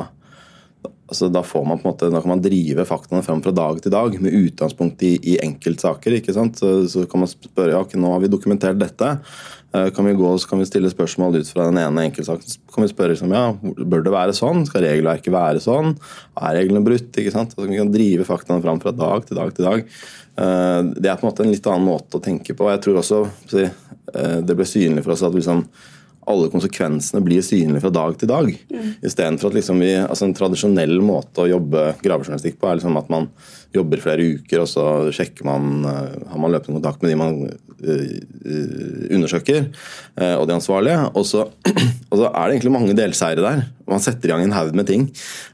altså 1.08 1.30
da, 1.32 1.44
man 1.63 1.82
måte, 1.84 2.10
da 2.12 2.22
kan 2.22 2.34
man 2.34 2.44
drive 2.44 2.86
faktaene 2.88 3.24
fram 3.25 3.42
fra 3.44 3.54
dag 3.56 3.80
til 3.84 3.94
dag 3.94 4.16
med 4.22 4.36
utgangspunkt 4.36 5.04
i, 5.08 5.13
i 5.24 5.38
enkeltsaker. 5.44 6.18
ikke 6.20 6.36
sant? 6.36 6.60
Så, 6.60 6.72
så, 6.92 7.06
kan 7.10 7.24
man 7.24 7.32
spørre 7.32 7.74
ja, 7.74 7.84
okay, 7.84 8.00
nå 8.00 8.12
har 8.12 8.24
vi 8.24 8.32
dokumentert 8.32 8.80
dette. 8.82 9.13
Eh, 9.76 9.90
kan 9.90 10.06
vi 10.06 10.14
gå 10.14 10.38
så 10.40 10.48
kan 10.48 10.62
vi 10.62 10.66
stille 10.66 10.90
spørsmål 10.92 11.42
ut 11.42 11.50
fra 11.52 11.66
den 11.68 11.80
ene 11.82 12.06
enkeltsaken. 12.08 12.60
Kan 12.74 12.86
vi 12.86 12.92
spørre 12.92 13.14
liksom, 13.14 13.34
ja, 13.36 13.52
Bør 13.62 14.06
det 14.06 14.14
være 14.14 14.36
sånn? 14.38 14.64
Skal 14.68 14.86
regelverket 14.86 15.34
være 15.34 15.64
sånn? 15.64 15.98
Er 16.40 16.56
reglene 16.56 16.84
brutt? 16.86 17.12
ikke 17.12 17.34
sant? 17.34 17.54
Så 17.54 17.68
vi 17.68 17.80
kan 17.80 17.92
drive 17.92 18.28
faktaene 18.28 18.64
fram 18.64 18.80
fra 18.84 18.96
dag 18.96 19.28
til 19.28 19.40
dag 19.40 19.52
til 19.58 19.68
dag. 19.68 19.84
Eh, 20.40 20.82
det 20.96 21.12
er 21.12 21.20
på 21.20 21.28
en 21.28 21.32
måte 21.32 21.44
en 21.44 21.52
litt 21.52 21.68
annen 21.68 21.90
måte 21.90 22.20
å 22.20 22.24
tenke 22.24 22.56
på. 22.56 22.72
Jeg 22.72 22.84
tror 22.86 23.02
også 23.04 23.22
eh, 23.60 24.40
det 24.48 24.56
ble 24.56 24.68
synlig 24.68 25.04
for 25.04 25.18
oss 25.18 25.26
at 25.28 25.36
vi 25.36 25.44
liksom, 25.44 25.66
alle 26.27 26.50
konsekvensene 26.51 27.22
blir 27.24 27.43
synlige 27.46 27.86
fra 27.86 27.91
dag 27.93 28.17
til 28.19 28.29
dag. 28.29 28.50
Mm. 28.72 28.89
Istedenfor 29.05 29.51
at 29.51 29.60
liksom 29.60 29.79
vi, 29.79 29.93
altså 30.01 30.27
en 30.27 30.36
tradisjonell 30.36 30.98
måte 31.05 31.46
å 31.46 31.51
jobbe 31.53 31.93
gravejournalistikk 32.03 32.60
på 32.60 32.67
er 32.67 32.79
liksom 32.79 33.00
at 33.00 33.12
man 33.13 33.29
jobber 33.75 34.01
flere 34.03 34.25
uker, 34.36 34.63
og 34.63 34.69
så 34.72 34.84
sjekker 35.15 35.48
man 35.48 35.86
uh, 35.86 36.12
har 36.31 36.41
man 36.41 36.53
løpende 36.53 36.79
kontakt 36.79 37.03
med 37.03 37.12
de 37.12 37.19
man 37.19 37.38
uh, 37.48 39.12
undersøker, 39.13 39.69
uh, 40.19 40.36
og 40.39 40.48
de 40.50 40.55
ansvarlige. 40.57 41.00
Og 41.13 41.27
så, 41.27 41.46
og 42.12 42.15
så, 42.15 42.27
er 42.27 42.41
det 42.41 42.57
egentlig 42.57 42.74
mange 42.75 42.98
delseire 42.98 43.43
der. 43.43 43.63
Man 43.88 44.03
setter 44.03 44.27
i 44.27 44.34
gang 44.34 44.43
en 44.43 44.55
haug 44.55 44.74
med 44.75 44.89
ting 44.89 45.05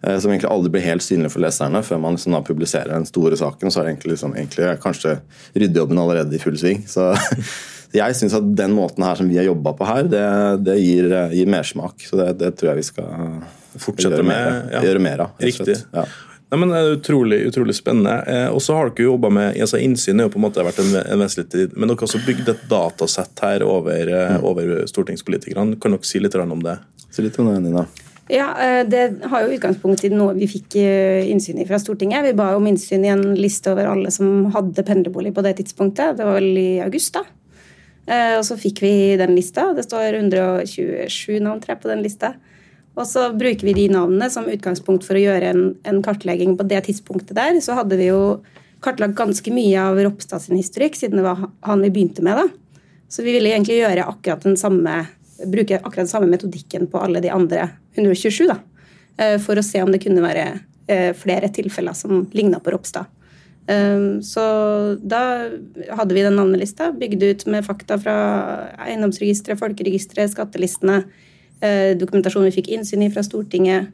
som 0.02 0.32
egentlig 0.32 0.50
aldri 0.50 0.72
blir 0.74 0.82
helt 0.88 1.04
synlige 1.06 1.30
for 1.36 1.44
leserne 1.44 1.84
før 1.86 2.00
man 2.02 2.16
liksom 2.16 2.34
da 2.34 2.40
publiserer 2.42 2.90
den 2.96 3.06
store 3.06 3.38
saken. 3.38 3.70
Så 3.70 3.82
er 3.82 3.86
det 3.86 3.94
egentlig, 3.94 4.16
liksom, 4.16 4.34
egentlig 4.34 4.72
kanskje 4.82 5.20
ryddejobben 5.54 6.02
allerede 6.02 6.34
i 6.34 6.42
full 6.42 6.58
sving. 6.58 6.82
Så 6.90 7.12
jeg 7.94 8.18
syns 8.18 8.36
at 8.38 8.46
den 8.58 8.74
måten 8.76 9.06
her 9.06 9.20
som 9.20 9.30
vi 9.30 9.38
har 9.38 9.48
jobba 9.48 9.76
på 9.78 9.88
her, 9.88 10.08
det, 10.10 10.26
det 10.66 10.78
gir, 10.82 11.10
gir, 11.34 11.50
mersmak. 11.50 12.02
Så 12.02 12.20
det, 12.20 12.32
det, 12.42 12.54
tror 12.60 12.74
jeg 12.74 12.82
vi 12.82 12.86
skal 12.90 13.10
fortsette 13.78 14.18
gjøre 14.18 14.28
med. 14.28 14.46
Mer, 14.46 14.70
ja. 14.74 14.86
Gjøre 14.88 15.04
mer 15.04 15.26
av. 15.28 15.36
Riktig. 15.44 15.78
Ja. 15.94 16.06
Nei, 16.54 16.60
men 16.62 16.70
det 16.70 16.80
er 16.80 16.96
utrolig, 17.00 17.40
utrolig 17.50 17.74
spennende. 17.74 18.14
Eh, 18.30 18.48
og 18.54 18.62
så 18.62 18.76
har 18.78 18.92
dere 18.92 19.08
jobba 19.08 19.32
med 19.34 19.56
altså 19.66 19.80
Innsyn 19.82 20.22
har 20.22 20.28
jo 20.28 20.36
på 20.36 20.38
en 20.38 20.46
måte 20.46 20.66
vært 20.66 20.84
en, 20.84 20.92
en 21.02 21.24
vesentlig 21.24 21.50
tid, 21.50 21.74
men 21.74 21.90
dere 21.90 21.98
har 21.98 22.06
også 22.06 22.22
bygd 22.28 22.52
et 22.54 22.66
datasett 22.70 23.42
her 23.42 23.66
over, 23.66 24.12
eh, 24.14 24.36
mm. 24.38 24.46
over 24.46 24.74
stortingspolitikerne. 24.92 25.80
Kan 25.82 25.98
dere 25.98 26.06
si 26.06 26.22
litt 26.22 26.38
om 26.38 26.62
det? 26.62 26.78
Si 27.10 27.26
litt 27.26 27.40
om 27.42 27.50
det, 27.50 27.58
Nina. 27.66 27.88
Ja, 28.30 28.52
eh, 28.62 28.84
Det 28.86 29.24
har 29.30 29.42
jo 29.44 29.58
utgangspunkt 29.58 30.06
i 30.06 30.14
noe 30.14 30.36
vi 30.38 30.48
fikk 30.48 30.78
eh, 30.80 31.26
innsyn 31.34 31.58
i 31.58 31.66
fra 31.66 31.82
Stortinget. 31.82 32.22
Vi 32.30 32.38
ba 32.38 32.54
om 32.56 32.70
innsyn 32.70 33.02
i 33.06 33.12
en 33.12 33.34
liste 33.34 33.74
over 33.74 33.90
alle 33.90 34.14
som 34.14 34.46
hadde 34.54 34.86
pendlerbolig 34.86 35.34
på 35.34 35.42
det 35.42 35.58
tidspunktet. 35.58 36.20
Det 36.20 36.28
var 36.28 36.38
vel 36.38 36.54
i 36.54 36.70
august. 36.86 37.18
da. 37.18 37.26
Eh, 38.06 38.36
og 38.38 38.44
så 38.48 38.58
fikk 38.60 38.82
vi 38.84 38.94
den 39.20 39.36
lista. 39.38 39.70
Det 39.76 39.86
står 39.86 40.20
127 40.20 41.40
navn 41.44 41.62
tror 41.64 41.80
på 41.82 41.92
den 41.92 42.04
lista. 42.04 42.34
Og 42.94 43.08
så 43.10 43.30
bruker 43.34 43.66
vi 43.66 43.76
de 43.78 43.88
navnene 43.90 44.30
som 44.30 44.50
utgangspunkt 44.50 45.06
for 45.08 45.18
å 45.18 45.24
gjøre 45.24 45.54
en, 45.54 45.64
en, 45.88 46.02
kartlegging. 46.06 46.58
På 46.60 46.66
det 46.68 46.84
tidspunktet 46.88 47.34
der 47.38 47.58
så 47.64 47.78
hadde 47.80 47.98
vi 47.98 48.12
jo 48.12 48.44
kartlagt 48.84 49.16
ganske 49.18 49.54
mye 49.56 49.80
av 49.82 50.02
Ropstad 50.04 50.44
sin 50.44 50.60
historikk, 50.60 50.98
siden 51.00 51.22
det 51.22 51.26
var 51.26 51.48
han 51.66 51.86
vi 51.86 51.94
begynte 51.94 52.26
med. 52.26 52.38
da. 52.38 52.76
Så 53.10 53.26
vi 53.26 53.34
ville 53.34 53.50
egentlig 53.50 53.80
gjøre 53.80 54.06
akkurat 54.10 54.46
den 54.46 54.60
samme, 54.60 55.00
bruke 55.46 55.80
akkurat 55.80 56.04
den 56.04 56.12
samme 56.12 56.30
metodikken 56.30 56.86
på 56.92 57.02
alle 57.02 57.24
de 57.24 57.32
andre 57.34 57.70
127, 57.96 58.46
da. 58.52 58.60
Eh, 59.18 59.40
for 59.42 59.58
å 59.58 59.66
se 59.66 59.82
om 59.82 59.92
det 59.94 60.04
kunne 60.04 60.22
være 60.22 60.46
eh, 60.92 61.12
flere 61.18 61.50
tilfeller 61.54 61.98
som 61.98 62.28
ligna 62.36 62.62
på 62.62 62.76
Ropstad. 62.76 63.10
Ehm, 63.72 64.22
så 64.26 64.44
da 65.00 65.24
hadde 65.96 66.16
vi 66.16 66.24
den 66.26 66.36
navnelista, 66.40 66.92
bygde 66.92 67.32
ut 67.32 67.46
med 67.48 67.66
fakta 67.66 67.98
fra 68.02 68.16
eiendomsregisteret, 68.84 69.60
folkeregisteret, 69.62 70.34
skattelistene, 70.34 71.04
eh, 71.64 71.92
dokumentasjon 72.00 72.48
vi 72.50 72.56
fikk 72.58 72.74
innsyn 72.76 73.06
i 73.06 73.12
fra 73.14 73.24
Stortinget 73.24 73.94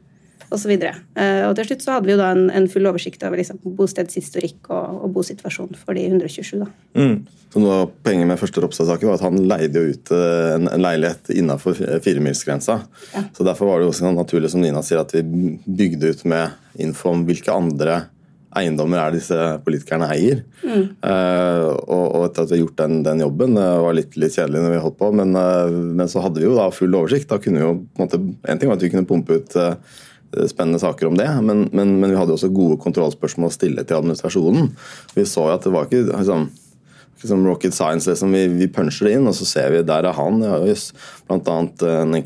osv. 0.50 0.72
Og, 0.74 1.02
uh, 1.14 1.44
og 1.48 1.52
til 1.54 1.68
slutt 1.68 1.84
så 1.84 1.94
hadde 1.94 2.08
vi 2.08 2.14
jo 2.14 2.20
da 2.20 2.30
en, 2.34 2.48
en 2.50 2.68
full 2.70 2.88
oversikt 2.90 3.22
over 3.26 3.38
liksom 3.40 3.60
bostedshistorikk 3.78 4.70
og, 4.74 5.04
og 5.04 5.12
bosituasjon 5.14 5.76
for 5.78 5.94
de 5.94 6.06
127. 6.08 6.64
da. 6.64 6.70
Mm. 6.98 7.20
Så 7.50 7.62
noe 7.62 7.76
av 7.82 7.92
Poenget 8.06 8.28
med 8.30 8.38
første 8.38 8.62
Ropstad-saken 8.62 9.10
var 9.10 9.18
at 9.18 9.26
han 9.26 9.38
leide 9.50 9.82
jo 9.82 9.94
ut 9.94 10.12
eh, 10.14 10.52
en, 10.56 10.68
en 10.70 10.84
leilighet 10.84 11.32
innafor 11.34 11.78
firemilsgrensa. 12.04 12.80
Ja. 13.14 13.24
Så 13.36 13.46
derfor 13.46 13.70
var 13.70 13.80
det 13.80 13.88
jo 13.88 13.94
også 13.94 14.12
naturlig 14.14 14.52
som 14.52 14.62
Nina 14.62 14.82
sier, 14.86 15.02
at 15.02 15.14
vi 15.14 15.22
bygde 15.66 16.14
ut 16.14 16.24
med 16.30 16.82
info 16.82 17.10
om 17.14 17.24
hvilke 17.28 17.54
andre 17.54 18.04
eiendommer 18.58 18.98
er 18.98 19.14
disse 19.14 19.38
politikerne 19.64 20.08
eier. 20.10 20.42
Mm. 20.64 20.84
Uh, 21.04 21.66
og, 21.86 22.04
og, 22.04 22.24
etter 22.26 22.44
at 22.44 22.50
vi 22.50 22.58
har 22.58 22.62
gjort 22.64 22.80
den, 22.82 23.00
den 23.06 23.22
jobben, 23.22 23.56
det 23.58 23.66
var 23.84 23.96
litt, 23.96 24.16
litt, 24.18 24.34
kjedelig 24.34 24.64
når 24.64 24.74
vi 24.74 24.84
holdt 24.84 25.00
på, 25.00 25.10
men, 25.20 25.34
uh, 25.38 25.70
men, 25.70 26.10
så 26.10 26.24
hadde 26.24 26.42
vi 26.42 26.48
jo 26.48 26.56
da 26.58 26.68
full 26.74 26.96
oversikt. 26.98 27.30
Da 27.30 27.38
kunne 27.42 27.60
vi 27.60 27.66
jo, 27.66 27.74
på 27.94 28.02
en, 28.02 28.08
måte, 28.08 28.22
en 28.50 28.62
ting 28.62 28.72
var 28.72 28.80
at 28.80 28.86
vi 28.86 28.92
kunne 28.94 29.08
pumpe 29.08 29.38
ut 29.38 29.58
uh, 29.60 30.00
spennende 30.50 30.82
saker 30.82 31.10
om 31.10 31.18
det, 31.18 31.28
men, 31.42 31.68
men, 31.74 31.94
men, 31.98 32.10
vi 32.10 32.18
hadde 32.18 32.34
også 32.34 32.50
gode 32.54 32.78
kontrollspørsmål 32.82 33.50
å 33.50 33.54
stille 33.54 33.86
til 33.86 33.98
administrasjonen. 33.98 34.72
Vi 35.16 35.26
så 35.28 35.46
jo 35.48 35.54
at 35.54 35.66
det 35.66 35.74
var 35.74 35.88
ikke 35.88 36.04
liksom, 36.10 36.50
liksom 37.22 37.46
rocket 37.46 37.74
science. 37.74 38.10
Liksom. 38.10 38.32
Vi, 38.32 38.46
vi, 38.48 38.68
puncher 38.72 39.08
det 39.08 39.14
inn, 39.18 39.28
og 39.28 39.36
så 39.36 39.46
ser 39.48 39.70
vi 39.74 39.82
der 39.86 40.08
er 40.08 40.16
han. 40.16 40.40
Ja, 40.44 40.58
just, 40.68 40.94
blant 41.28 41.48
annet 41.50 41.84
eh, 41.86 42.00
en 42.02 42.16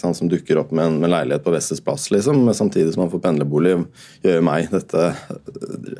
sant, 0.00 0.18
som 0.18 0.30
dukker 0.30 0.62
opp 0.62 0.74
med 0.74 0.86
en 0.86 0.98
med 1.02 1.12
leilighet 1.12 1.44
på 1.44 1.54
Vestes 1.54 1.82
plass, 1.84 2.10
liksom, 2.14 2.42
samtidig 2.56 2.94
som 2.94 3.04
han 3.04 3.12
får 3.12 3.24
pendlerbolig. 3.28 3.78
Gjør 4.26 4.44
meg 4.44 4.68
dette, 4.72 5.12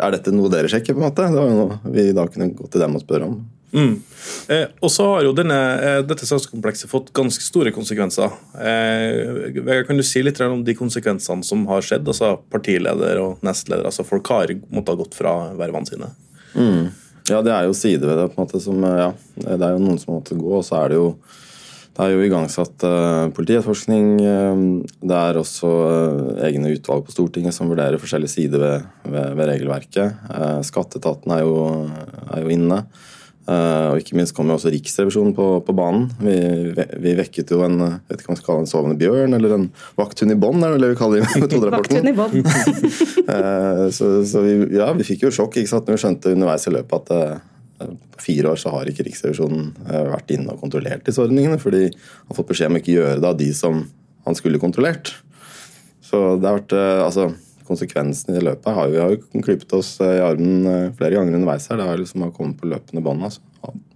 Er 0.00 0.16
dette 0.16 0.34
noe 0.34 0.52
dere 0.52 0.70
sjekker? 0.70 0.96
på 0.96 1.02
en 1.02 1.08
måte? 1.08 1.30
Det 1.30 1.40
var 1.40 1.50
jo 1.50 1.62
noe 1.62 1.94
vi 1.94 2.10
da 2.16 2.26
kunne 2.28 2.52
gå 2.56 2.68
til 2.70 2.84
dem 2.84 2.98
og 2.98 3.04
spørre 3.04 3.30
om. 3.30 3.40
Mm. 3.72 4.02
Eh, 4.48 4.64
og 4.82 4.90
så 4.90 5.06
har 5.12 5.24
jo 5.24 5.34
denne, 5.36 5.58
eh, 5.78 6.00
dette 6.02 6.26
sakskomplekset 6.26 6.90
fått 6.90 7.12
ganske 7.14 7.42
store 7.44 7.70
konsekvenser. 7.74 8.32
Eh, 8.58 9.84
kan 9.86 9.96
du 9.96 10.02
si 10.02 10.22
litt 10.22 10.40
om 10.40 10.64
de 10.64 10.74
konsekvensene 10.74 11.44
som 11.44 11.66
har 11.66 11.82
skjedd? 11.82 12.08
altså 12.08 12.38
Partileder 12.50 13.20
og 13.22 13.38
nestleder. 13.42 13.84
altså 13.84 14.04
Folk 14.06 14.26
har 14.28 14.48
måttet 14.70 14.88
ha 14.88 14.96
gått 14.96 15.14
fra 15.14 15.54
vervene 15.54 15.86
sine. 15.86 16.10
Mm. 16.54 16.90
Ja, 17.30 17.42
det 17.46 17.52
er 17.54 17.68
jo 17.68 17.76
sider 17.76 18.10
ved 18.10 18.18
det. 18.18 18.30
på 18.32 18.40
en 18.40 18.46
måte 18.48 18.62
som, 18.62 18.82
ja, 18.82 19.12
Det 19.38 19.60
er 19.60 19.76
jo 19.76 19.84
noen 19.84 20.00
som 20.02 20.16
måtte 20.16 20.38
gå, 20.38 20.50
og 20.58 20.66
så 20.66 20.82
er 20.82 20.92
det 20.92 21.00
jo 21.00 21.14
det 21.90 22.06
er 22.06 22.14
jo 22.14 22.22
igangsatt 22.24 22.84
uh, 22.86 23.28
politietterforskning. 23.34 24.06
Uh, 24.22 24.60
det 25.04 25.16
er 25.16 25.36
også 25.36 25.68
uh, 25.68 26.28
egne 26.46 26.70
utvalg 26.72 27.04
på 27.04 27.12
Stortinget 27.12 27.52
som 27.52 27.68
vurderer 27.68 28.00
forskjellige 28.00 28.32
sider 28.32 28.62
ved, 28.62 28.86
ved, 29.04 29.34
ved 29.36 29.50
regelverket. 29.50 30.22
Skatteetaten 30.64 31.34
er 31.34 31.42
er 31.44 32.44
jo 32.46 32.54
inne. 32.54 32.84
Eh, 33.50 33.86
og 33.90 33.98
ikke 33.98 34.14
minst 34.18 34.34
kom 34.36 34.50
jo 34.50 34.54
også 34.54 34.70
Riksrevisjonen 34.70 35.32
på, 35.34 35.46
på 35.66 35.74
banen. 35.74 36.06
Vi, 36.22 36.34
vi, 37.02 37.14
vekket 37.18 37.50
jo 37.50 37.64
en 37.66 37.80
vet 37.80 38.20
ikke 38.20 38.28
hva 38.28 38.34
man 38.34 38.38
skal 38.38 38.48
kalle 38.50 38.64
en 38.64 38.70
sovende 38.70 38.98
bjørn 39.00 39.34
eller 39.34 39.54
en 39.56 39.64
vakthund 39.98 40.34
i 40.34 40.38
bånd, 40.38 40.62
er 40.62 40.76
det 40.78 40.92
vi 40.92 40.98
kaller 41.00 41.24
det 41.24 41.30
i 41.32 41.42
metoderapporten. 41.46 42.10
Eh, 43.30 43.84
så, 43.94 44.06
så 44.26 44.40
vi, 44.42 44.52
ja, 44.74 44.88
vi 44.96 45.04
fikk 45.06 45.22
jo 45.26 45.30
sjokk 45.34 45.58
ikke 45.60 45.70
sant, 45.70 45.86
når 45.86 45.96
vi 45.96 46.02
skjønte 46.02 46.32
underveis 46.34 46.64
i 46.66 46.72
løpet 46.72 47.12
at 47.12 47.36
uh, 47.38 47.90
på 48.16 48.22
fire 48.24 48.50
år 48.50 48.58
så 48.60 48.72
har 48.74 48.88
ikke 48.90 49.04
Riksrevisjonen 49.06 49.68
vært 49.86 50.32
inne 50.34 50.54
og 50.54 50.62
kontrollert 50.62 51.04
disse 51.06 51.22
ordningene, 51.22 51.60
fordi 51.62 51.84
han 51.92 52.32
har 52.32 52.38
fått 52.38 52.50
beskjed 52.50 52.72
om 52.72 52.78
ikke 52.80 52.92
å 52.92 52.96
gjøre 52.96 53.20
det 53.22 53.30
av 53.30 53.38
de 53.38 53.48
som 53.56 53.84
han 54.26 54.38
skulle 54.38 54.60
kontrollert. 54.62 55.12
Så 56.02 56.22
det 56.40 56.48
har 56.48 56.58
vært 56.58 56.74
altså 56.74 57.28
konsekvensene 57.70 58.40
i 58.40 58.44
løpet 58.44 58.80
vi 58.90 59.00
har 59.00 59.14
jo 59.14 59.42
klippet 59.44 59.72
oss 59.78 59.94
i 60.02 60.18
armen 60.24 60.66
eh, 60.66 60.90
flere 60.98 61.16
ganger 61.16 61.38
underveis 61.38 61.70
her. 61.70 61.80
Det 61.80 61.88
har 61.88 62.00
liksom 62.00 62.26
kommet 62.34 62.58
på 62.60 62.70
løpende 62.70 63.04
bånd. 63.04 63.24
Altså. 63.28 63.44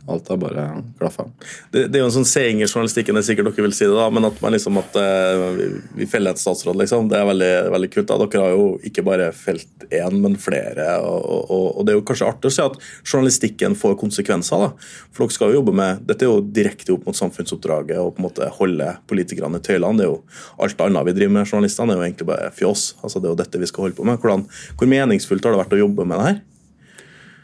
Alt 0.06 0.28
har 0.28 0.36
bare 0.36 0.82
klaffa. 0.98 1.24
Det, 1.70 1.86
det, 1.86 1.96
er 1.96 2.02
jo 2.02 2.08
en 2.10 2.14
sånn 2.18 2.26
seing 2.28 2.58
i 2.60 2.66
journalistikken, 2.66 3.16
det 3.16 3.22
er 3.22 3.28
sikkert 3.30 3.46
dere 3.48 3.64
vil 3.64 3.72
si 3.72 3.86
det, 3.86 3.94
da, 3.96 4.10
men 4.12 4.26
at 4.28 4.36
man 4.44 4.52
liksom 4.52 4.76
at 4.76 4.98
uh, 5.00 5.62
vi 5.96 6.08
feller 6.10 6.36
et 6.36 6.42
statsråd, 6.42 6.76
liksom. 6.82 7.08
Det 7.08 7.16
er 7.16 7.30
veldig, 7.30 7.52
veldig 7.72 7.90
kult. 7.94 8.10
da. 8.10 8.18
Dere 8.20 8.42
har 8.44 8.52
jo 8.52 8.66
ikke 8.84 9.06
bare 9.06 9.30
felt 9.32 9.86
én, 9.88 10.18
men 10.20 10.36
flere. 10.40 10.90
Og, 11.08 11.24
og, 11.48 11.64
og, 11.70 11.80
det 11.86 11.94
er 11.94 11.98
jo 11.98 12.04
kanskje 12.10 12.28
artig 12.28 12.52
å 12.52 12.56
se 12.58 12.68
at 12.68 12.78
journalistikken 13.00 13.78
får 13.80 13.96
konsekvenser. 14.04 14.66
da. 14.66 14.92
For 15.08 15.24
dere 15.24 15.38
skal 15.38 15.54
jo 15.54 15.62
jobbe 15.62 15.78
med 15.80 16.04
Dette 16.04 16.28
er 16.28 16.34
jo 16.34 16.44
direkte 16.44 16.92
opp 16.98 17.08
mot 17.08 17.16
samfunnsoppdraget 17.16 17.96
og 18.02 18.12
på 18.12 18.20
en 18.20 18.28
måte 18.28 18.52
holde 18.60 18.92
politikerne 19.08 19.62
i 19.62 19.64
tøylene. 19.64 19.96
Det 20.02 20.04
er 20.04 20.12
jo 20.12 20.20
alt 20.66 20.84
annet 20.84 21.08
vi 21.08 21.16
driver 21.16 21.38
med 21.38 21.48
journalistene, 21.48 21.96
er 21.96 22.02
jo 22.02 22.10
egentlig 22.10 22.28
bare 22.28 22.52
fjås. 22.52 22.90
Altså, 23.00 23.22
det 23.22 23.30
er 23.30 23.38
jo 23.38 23.40
dette 23.40 23.62
vi 23.62 23.72
skal 23.72 23.88
holde 23.88 23.96
på 23.96 24.04
med. 24.04 24.20
Hvordan, 24.20 24.44
hvor 24.76 24.98
meningsfullt 24.98 25.48
har 25.48 25.56
det 25.56 25.64
vært 25.64 25.78
å 25.78 25.86
jobbe 25.86 26.04
med 26.04 26.20
det 26.20 26.28
her? 26.28 26.44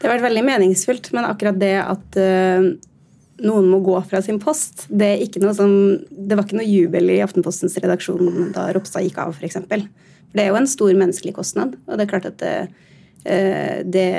Det 0.01 0.07
har 0.07 0.15
vært 0.15 0.31
veldig 0.31 0.41
meningsfullt, 0.47 1.11
men 1.13 1.27
akkurat 1.29 1.57
det 1.61 1.75
at 1.77 2.15
uh, 2.17 2.71
noen 3.45 3.67
må 3.69 3.81
gå 3.85 3.99
fra 4.09 4.21
sin 4.25 4.39
post, 4.41 4.87
det, 4.89 5.11
som, 5.53 5.75
det, 6.09 6.33
var 6.33 6.47
ikke 6.47 6.57
noe 6.57 6.65
jubel 6.65 7.13
i 7.13 7.19
Aftenpostens 7.21 7.77
redaksjon 7.83 8.49
da 8.55 8.71
Ropstad 8.73 9.05
gikk 9.05 9.19
av, 9.21 9.37
f.eks. 9.37 9.59
For, 9.61 9.85
for 9.85 10.39
det 10.39 10.45
er 10.45 10.49
jo 10.49 10.57
en 10.57 10.71
stor 10.73 10.97
menneskelig 10.97 11.35
kostnad, 11.37 11.77
og 11.85 12.01
det 12.01 12.07
er 12.07 12.11
klart 12.15 12.29
at 12.31 12.41
det, 12.41 12.55
uh, 13.29 13.77
det, 13.85 14.09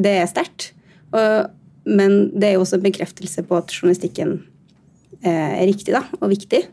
det 0.00 0.16
er 0.22 0.32
sterkt. 0.32 0.70
Men 1.10 2.18
det 2.32 2.46
er 2.46 2.52
jo 2.54 2.64
også 2.64 2.78
en 2.78 2.84
bekreftelse 2.84 3.44
på 3.44 3.60
at 3.60 3.72
journalistikken 3.74 4.38
uh, 4.40 5.28
er 5.28 5.66
riktig 5.68 5.96
da, 5.96 6.06
og 6.20 6.32
viktig. 6.32 6.64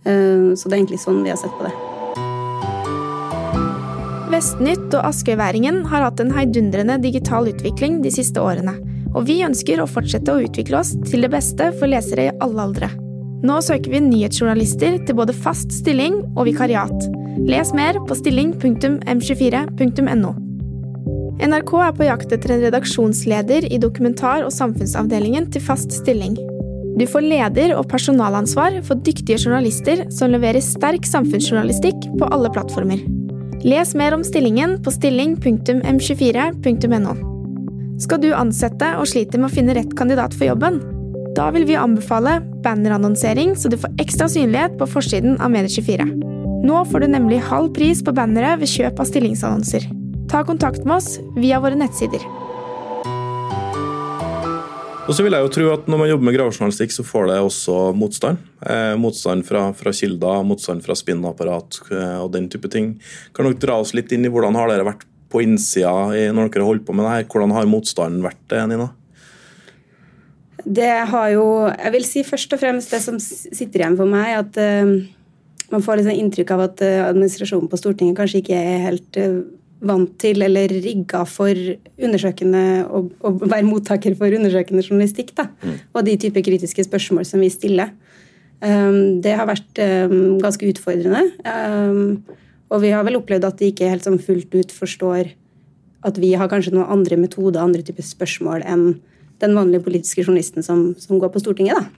Så 0.00 0.70
det 0.70 0.72
er 0.72 0.78
egentlig 0.78 1.02
sånn 1.02 1.20
vi 1.20 1.28
har 1.28 1.36
sett 1.36 1.52
på 1.60 1.66
det. 1.68 1.99
Vestnytt 4.40 4.94
og 4.96 5.04
Askøyværingen 5.04 5.82
har 5.90 6.00
hatt 6.06 6.20
en 6.22 6.30
heidundrende 6.32 6.94
digital 7.02 7.50
utvikling 7.50 7.98
de 8.00 8.08
siste 8.14 8.40
årene, 8.40 8.72
og 9.12 9.26
vi 9.28 9.34
ønsker 9.44 9.82
å 9.82 9.90
fortsette 9.90 10.32
å 10.32 10.40
utvikle 10.46 10.78
oss 10.78 10.94
til 11.10 11.26
det 11.26 11.30
beste 11.34 11.66
for 11.76 11.92
lesere 11.92 12.30
i 12.30 12.32
alle 12.40 12.64
aldre. 12.64 12.88
Nå 13.44 13.58
søker 13.66 13.92
vi 13.92 14.00
nyhetsjournalister 14.06 14.96
til 15.04 15.18
både 15.18 15.36
fast 15.36 15.76
stilling 15.76 16.16
og 16.30 16.48
vikariat. 16.48 17.04
Les 17.44 17.74
mer 17.76 18.00
på 18.08 18.16
stilling.m24.no. 18.16 20.32
NRK 21.44 21.76
er 21.84 21.94
på 22.00 22.08
jakt 22.08 22.32
etter 22.32 22.56
en 22.56 22.64
redaksjonsleder 22.64 23.68
i 23.68 23.82
dokumentar- 23.84 24.48
og 24.48 24.56
samfunnsavdelingen 24.56 25.52
til 25.52 25.68
fast 25.68 25.92
stilling. 26.00 26.40
Du 26.96 27.04
får 27.04 27.28
leder- 27.28 27.76
og 27.76 27.92
personalansvar 27.92 28.80
for 28.88 29.04
dyktige 29.04 29.36
journalister 29.36 30.08
som 30.08 30.32
leverer 30.32 30.64
sterk 30.64 31.04
samfunnsjournalistikk 31.12 32.08
på 32.16 32.32
alle 32.32 32.48
plattformer. 32.56 33.19
Les 33.60 33.90
mer 33.94 34.14
om 34.16 34.22
stillingen 34.24 34.78
på 34.80 34.88
stilling.m24.no. 34.94 37.10
Skal 38.00 38.22
du 38.22 38.30
ansette 38.32 38.86
og 38.96 39.04
sliter 39.10 39.36
med 39.36 39.50
å 39.50 39.52
finne 39.52 39.74
rett 39.76 39.92
kandidat 39.98 40.32
for 40.32 40.48
jobben? 40.48 40.80
Da 41.36 41.50
vil 41.52 41.66
vi 41.68 41.76
anbefale 41.76 42.40
bannerannonsering, 42.64 43.52
så 43.60 43.68
du 43.68 43.76
får 43.80 43.92
ekstra 44.00 44.28
synlighet 44.32 44.80
på 44.80 44.88
forsiden 44.88 45.36
av 45.44 45.52
Medie24. 45.52 46.08
Nå 46.64 46.76
får 46.88 47.04
du 47.04 47.08
nemlig 47.12 47.44
halv 47.50 47.68
pris 47.76 48.00
på 48.04 48.16
bannere 48.16 48.56
ved 48.62 48.72
kjøp 48.72 48.96
av 48.96 49.04
stillingsannonser. 49.12 49.84
Ta 50.32 50.40
kontakt 50.48 50.80
med 50.86 50.96
oss 50.96 51.20
via 51.36 51.60
våre 51.60 51.76
nettsider. 51.76 52.24
Og 55.10 55.16
så 55.18 55.24
vil 55.26 55.34
jeg 55.34 55.42
jo 55.42 55.50
tro 55.50 55.64
at 55.74 55.88
Når 55.90 55.98
man 55.98 56.08
jobber 56.12 56.28
med 56.28 56.36
gravejournalistikk, 56.36 56.92
så 56.94 57.02
får 57.02 57.24
det 57.32 57.40
også 57.42 57.78
motstand. 57.98 58.38
Eh, 58.62 58.94
motstand 58.94 59.42
fra, 59.48 59.64
fra, 59.74 59.90
kilder, 59.90 60.44
motstand 60.46 60.84
fra 60.86 60.94
spinnapparat 60.94 61.80
eh, 61.90 62.18
og 62.22 62.30
den 62.36 62.46
type 62.52 62.70
ting. 62.70 62.92
Kan 63.34 63.48
dere 63.48 63.58
dra 63.58 63.80
oss 63.82 63.90
litt 63.96 64.14
inn 64.14 64.28
i 64.28 64.30
hvordan 64.30 64.54
har 64.54 64.70
dere 64.70 64.86
vært 64.86 65.02
på 65.30 65.42
innsida 65.42 65.90
når 66.34 66.48
dere 66.50 66.62
har 66.62 66.68
holdt 66.68 66.86
på 66.86 66.94
med 66.94 67.06
det 67.06 67.16
her? 67.16 67.28
Hvordan 67.30 67.54
har 67.58 67.70
motstanden 67.70 68.22
vært, 68.22 68.44
eh, 68.54 68.66
Nina? 68.70 68.92
Det 70.60 70.92
har 71.10 71.28
jo 71.32 71.46
Jeg 71.66 71.92
vil 71.96 72.04
si 72.06 72.22
først 72.22 72.52
og 72.54 72.60
fremst 72.62 72.94
det 72.94 73.00
som 73.02 73.18
sitter 73.18 73.82
igjen 73.82 73.98
for 73.98 74.06
meg, 74.06 74.44
at 74.44 74.60
eh, 74.62 74.94
man 75.70 75.82
får 75.82 76.00
liksom 76.00 76.18
inntrykk 76.18 76.50
av 76.54 76.64
at 76.66 76.82
uh, 76.82 77.08
administrasjonen 77.08 77.70
på 77.70 77.78
Stortinget 77.78 78.18
kanskje 78.18 78.40
ikke 78.42 78.56
er 78.58 78.80
helt 78.88 79.18
uh, 79.22 79.42
vant 79.80 80.12
til 80.20 80.42
eller 80.44 80.72
rigga 80.84 81.22
for 81.28 81.56
undersøkende 82.00 82.62
å, 82.84 83.02
å 83.24 83.32
være 83.40 83.66
mottaker 83.66 84.16
for 84.18 84.36
undersøkende 84.36 84.84
journalistikk. 84.84 85.32
Da, 85.38 85.48
mm. 85.62 85.76
Og 85.94 86.06
de 86.06 86.16
typer 86.20 86.44
kritiske 86.46 86.84
spørsmål 86.86 87.26
som 87.28 87.42
vi 87.42 87.50
stiller. 87.52 87.94
Um, 88.60 89.20
det 89.24 89.32
har 89.38 89.48
vært 89.48 89.80
um, 89.80 90.36
ganske 90.42 90.68
utfordrende. 90.68 91.24
Um, 91.48 92.20
og 92.70 92.84
vi 92.84 92.92
har 92.94 93.06
vel 93.06 93.18
opplevd 93.18 93.48
at 93.48 93.60
de 93.60 93.70
ikke 93.72 93.88
helt 93.90 94.06
sånn 94.06 94.20
fullt 94.22 94.52
ut 94.54 94.74
forstår 94.74 95.32
at 96.06 96.18
vi 96.20 96.32
har 96.38 96.48
kanskje 96.48 96.74
noen 96.74 96.92
andre 96.92 97.16
metoder, 97.20 97.60
andre 97.60 97.84
typer 97.84 98.04
spørsmål 98.06 98.64
enn 98.68 98.84
den 99.40 99.56
vanlige 99.56 99.84
politiske 99.84 100.22
journalisten 100.24 100.64
som, 100.64 100.90
som 101.00 101.20
går 101.20 101.32
på 101.32 101.42
Stortinget. 101.42 101.80
da. 101.80 101.88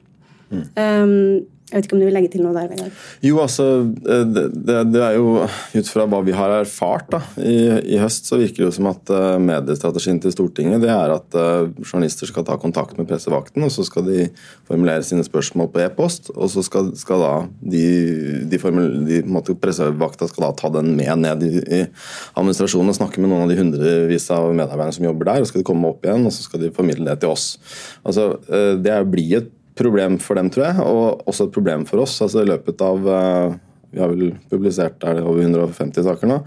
Mm. 0.53 0.65
Um, 0.77 1.52
jeg 1.73 1.79
vet 1.79 1.87
ikke 1.87 1.97
om 1.97 2.01
du 2.03 2.05
vil 2.05 2.13
legge 2.13 2.29
til 2.35 2.43
noe 2.45 2.53
der? 2.53 2.67
Vegard? 2.69 2.97
Jo, 3.25 3.39
altså, 3.41 3.67
eh, 4.05 4.25
det, 4.29 4.43
det, 4.93 5.01
er 5.01 5.15
jo 5.17 5.47
ut 5.47 5.89
fra 5.89 6.05
hva 6.05 6.19
vi 6.27 6.35
har 6.37 6.53
erfart 6.59 7.07
da, 7.15 7.21
i, 7.41 7.55
i, 7.95 7.97
høst, 7.97 8.29
så 8.29 8.37
virker 8.37 8.61
det 8.61 8.67
jo 8.67 8.75
som 8.77 8.91
at 8.91 9.13
uh, 9.13 9.39
mediestrategien 9.41 10.21
til 10.21 10.35
Stortinget 10.35 10.85
det 10.85 10.91
er 10.93 11.15
at 11.15 11.39
uh, 11.39 11.71
journalister 11.81 12.29
skal 12.29 12.45
ta 12.45 12.59
kontakt 12.61 12.99
med 13.01 13.09
pressevakten, 13.09 13.65
og 13.65 13.73
så 13.73 13.87
skal 13.89 14.05
de 14.05 14.27
formulere 14.69 15.07
sine 15.07 15.25
spørsmål 15.25 15.71
på 15.73 15.81
e-post. 15.87 16.29
Og 16.37 16.53
så 16.53 16.65
skal, 16.67 16.93
skal 17.01 17.25
da 17.25 17.33
de, 17.73 17.87
de, 18.53 18.61
formul, 18.61 19.01
de 19.09 19.23
måte, 19.25 19.57
pressevakta 19.57 20.29
skal 20.29 20.51
da 20.51 20.53
ta 20.61 20.73
den 20.77 20.93
med 20.99 21.25
ned 21.25 21.47
i, 21.49 21.55
i, 21.63 21.81
administrasjonen 22.37 22.93
og 22.93 23.01
snakke 23.01 23.25
med 23.25 23.33
noen 23.33 23.47
av 23.47 23.55
de 23.55 23.59
hundrevis 23.63 24.29
av 24.35 24.51
medarbeiderne 24.53 24.99
som 24.99 25.09
jobber 25.09 25.33
der, 25.33 25.41
og 25.41 25.49
så 25.49 25.55
skal 25.55 25.65
de 25.65 25.71
komme 25.73 25.89
opp 25.89 26.05
igjen 26.05 26.29
og 26.29 26.37
så 26.37 26.45
skal 26.45 26.67
de 26.67 26.75
formidle 26.77 27.09
det 27.09 27.23
til 27.25 27.33
oss. 27.33 27.49
Altså, 28.05 28.35
det 28.83 29.01
blir 29.09 29.41
et 29.41 29.53
problem 29.79 30.19
for 30.23 30.39
dem, 30.39 30.51
tror 30.53 30.67
jeg, 30.69 30.87
og 30.87 31.29
også 31.29 31.49
et 31.49 31.55
problem 31.55 31.87
for 31.89 32.05
oss. 32.05 32.19
Altså 32.25 32.43
I 32.43 32.51
løpet 32.51 32.83
av 32.85 33.13
eh, 33.19 33.61
Vi 33.93 34.01
har 34.01 34.09
vel 34.09 34.35
publisert 34.49 35.05
er 35.05 35.19
det 35.19 35.25
over 35.27 35.43
150 35.45 36.07
saker 36.07 36.31
nå. 36.31 36.41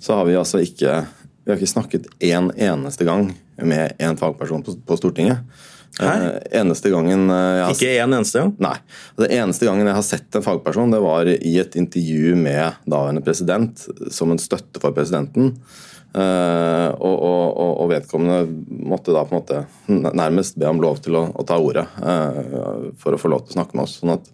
Så 0.00 0.16
har 0.16 0.28
vi 0.28 0.36
altså 0.38 0.62
ikke 0.64 1.02
vi 1.46 1.52
har 1.52 1.60
ikke 1.60 1.70
snakket 1.70 2.06
én 2.18 2.48
en 2.50 2.52
eneste 2.58 3.04
gang 3.06 3.28
med 3.62 3.92
en 4.02 4.16
fagperson 4.18 4.64
på, 4.66 4.72
på 4.82 4.96
Stortinget. 4.98 5.44
Hæ? 6.00 6.08
Uh, 6.10 6.30
eneste 6.58 6.90
gangen 6.90 7.30
uh, 7.30 7.62
har, 7.62 7.70
Ikke 7.70 7.92
én 7.94 8.08
en 8.08 8.16
eneste 8.18 8.40
gang? 8.42 8.50
Nei. 8.58 8.74
Det 9.16 9.28
eneste 9.30 9.68
gangen 9.68 9.86
jeg 9.86 9.96
har 9.96 10.04
sett 10.04 10.36
en 10.36 10.44
fagperson, 10.44 10.90
det 10.90 11.00
var 11.04 11.30
i 11.30 11.52
et 11.62 11.78
intervju 11.78 12.34
med 12.40 12.80
daværende 12.90 13.22
president 13.24 13.86
som 14.10 14.34
en 14.34 14.42
støtte 14.42 14.82
for 14.82 14.96
presidenten. 14.96 15.54
Uh, 16.16 16.94
og, 16.96 17.16
og, 17.20 17.72
og, 17.82 17.88
vedkommende 17.90 18.46
måtte 18.88 19.12
da 19.12 19.26
på 19.26 19.34
en 19.34 19.40
måte 19.42 19.58
nærmest 20.16 20.56
be 20.56 20.64
om 20.70 20.78
lov 20.80 21.02
til 21.04 21.18
å, 21.18 21.26
å 21.28 21.44
ta 21.44 21.58
ordet 21.60 21.84
uh, 22.00 22.86
for 22.96 23.12
å 23.12 23.20
få 23.20 23.28
lov 23.28 23.42
til 23.44 23.52
å 23.52 23.56
snakke 23.58 23.76
med 23.76 23.84
oss. 23.84 23.98
sånn 24.00 24.14
at 24.14 24.30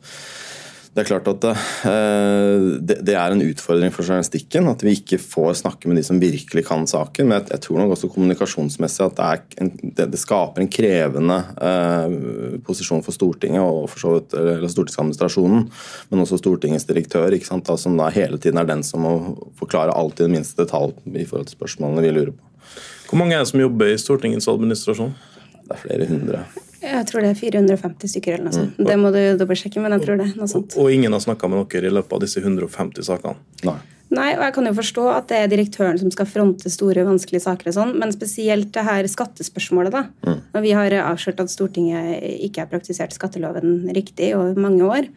det 0.92 1.00
er 1.00 1.08
klart 1.08 1.28
at 1.30 1.44
uh, 1.48 2.64
det, 2.84 2.98
det, 3.00 3.14
er 3.16 3.32
en 3.32 3.40
utfordring 3.40 3.92
for 3.94 4.04
journalistikken 4.04 4.66
at 4.68 4.82
vi 4.84 4.92
ikke 4.98 5.16
får 5.16 5.54
snakke 5.62 5.88
med 5.88 5.96
de 5.96 6.02
som 6.04 6.18
virkelig 6.20 6.66
kan 6.68 6.84
saken. 6.88 7.30
Men 7.30 7.38
jeg, 7.38 7.46
jeg 7.54 7.62
tror 7.64 7.78
nok 7.80 7.94
også 7.94 8.10
kommunikasjonsmessig 8.12 9.06
at 9.06 9.16
det, 9.16 9.56
en, 9.64 9.70
det, 9.82 10.10
det 10.12 10.20
skaper 10.20 10.60
en 10.60 10.68
krevende 10.72 11.38
uh, 11.56 12.58
posisjon 12.66 13.00
for 13.06 13.16
Stortinget 13.16 13.64
og 13.64 13.86
for 13.88 14.04
så 14.04 14.12
vidt 14.18 14.36
eller 14.36 14.72
stortingsadministrasjonen, 14.74 15.64
men 16.10 16.24
også 16.26 16.40
Stortingets 16.42 16.84
direktør, 16.90 17.32
ikke 17.32 17.48
sant, 17.48 17.64
da, 17.70 17.78
som 17.80 17.96
da 17.96 18.10
hele 18.12 18.36
tiden 18.42 18.60
er 18.60 18.68
den 18.68 18.84
som 18.84 19.06
må 19.06 19.14
forklare 19.56 19.96
i 19.96 20.18
den 20.18 20.36
minste 20.36 20.60
detalj 20.60 20.92
i 21.08 21.24
forhold 21.24 21.48
til 21.48 21.56
spørsmålene 21.56 22.04
vi 22.04 22.12
lurer 22.18 22.34
på. 22.36 22.76
Hvor 23.08 23.20
mange 23.20 23.36
er 23.36 23.46
det 23.46 23.48
som 23.48 23.64
jobber 23.64 23.94
i 23.94 23.96
Stortingets 24.00 24.50
administrasjon? 24.52 25.16
Det 25.62 25.72
er 25.72 25.82
flere 25.86 26.10
hundre. 26.12 26.44
Jeg 26.82 27.06
tror 27.08 27.22
det 27.22 27.30
er 27.32 27.38
450 27.38 28.10
stykker 28.10 28.36
eller 28.36 28.48
noe 28.48 28.56
sånt. 28.56 28.78
Mm. 28.78 28.86
Det 28.88 28.98
må 28.98 29.10
du 29.14 29.20
dobbeltsjekke, 29.38 29.82
men 29.82 29.94
jeg 29.96 30.04
tror 30.06 30.20
det. 30.20 30.28
noe 30.38 30.50
sånt. 30.50 30.76
Og 30.80 30.90
ingen 30.90 31.14
har 31.14 31.22
snakka 31.22 31.50
med 31.50 31.64
dere 31.70 31.90
i 31.90 31.94
løpet 31.94 32.16
av 32.16 32.22
disse 32.24 32.42
150 32.42 33.06
sakene? 33.06 33.38
Nei. 33.68 33.78
Nei, 34.12 34.32
og 34.36 34.42
jeg 34.44 34.52
kan 34.58 34.68
jo 34.68 34.74
forstå 34.76 35.04
at 35.08 35.28
det 35.30 35.38
er 35.40 35.48
direktøren 35.48 35.96
som 36.00 36.10
skal 36.12 36.28
fronte 36.28 36.68
store, 36.72 37.04
vanskelige 37.06 37.46
saker 37.46 37.70
og 37.70 37.76
sånn, 37.78 37.92
men 38.00 38.10
spesielt 38.12 38.68
det 38.74 38.82
her 38.84 39.06
skattespørsmålet, 39.08 39.94
da. 39.94 40.02
Mm. 40.26 40.42
Når 40.52 40.64
vi 40.66 40.74
har 40.76 40.96
avslørt 41.00 41.40
at 41.40 41.52
Stortinget 41.52 42.18
ikke 42.44 42.64
har 42.64 42.68
praktisert 42.68 43.16
skatteloven 43.16 43.86
riktig 43.96 44.34
over 44.36 44.58
mange 44.60 44.84
år, 44.84 45.08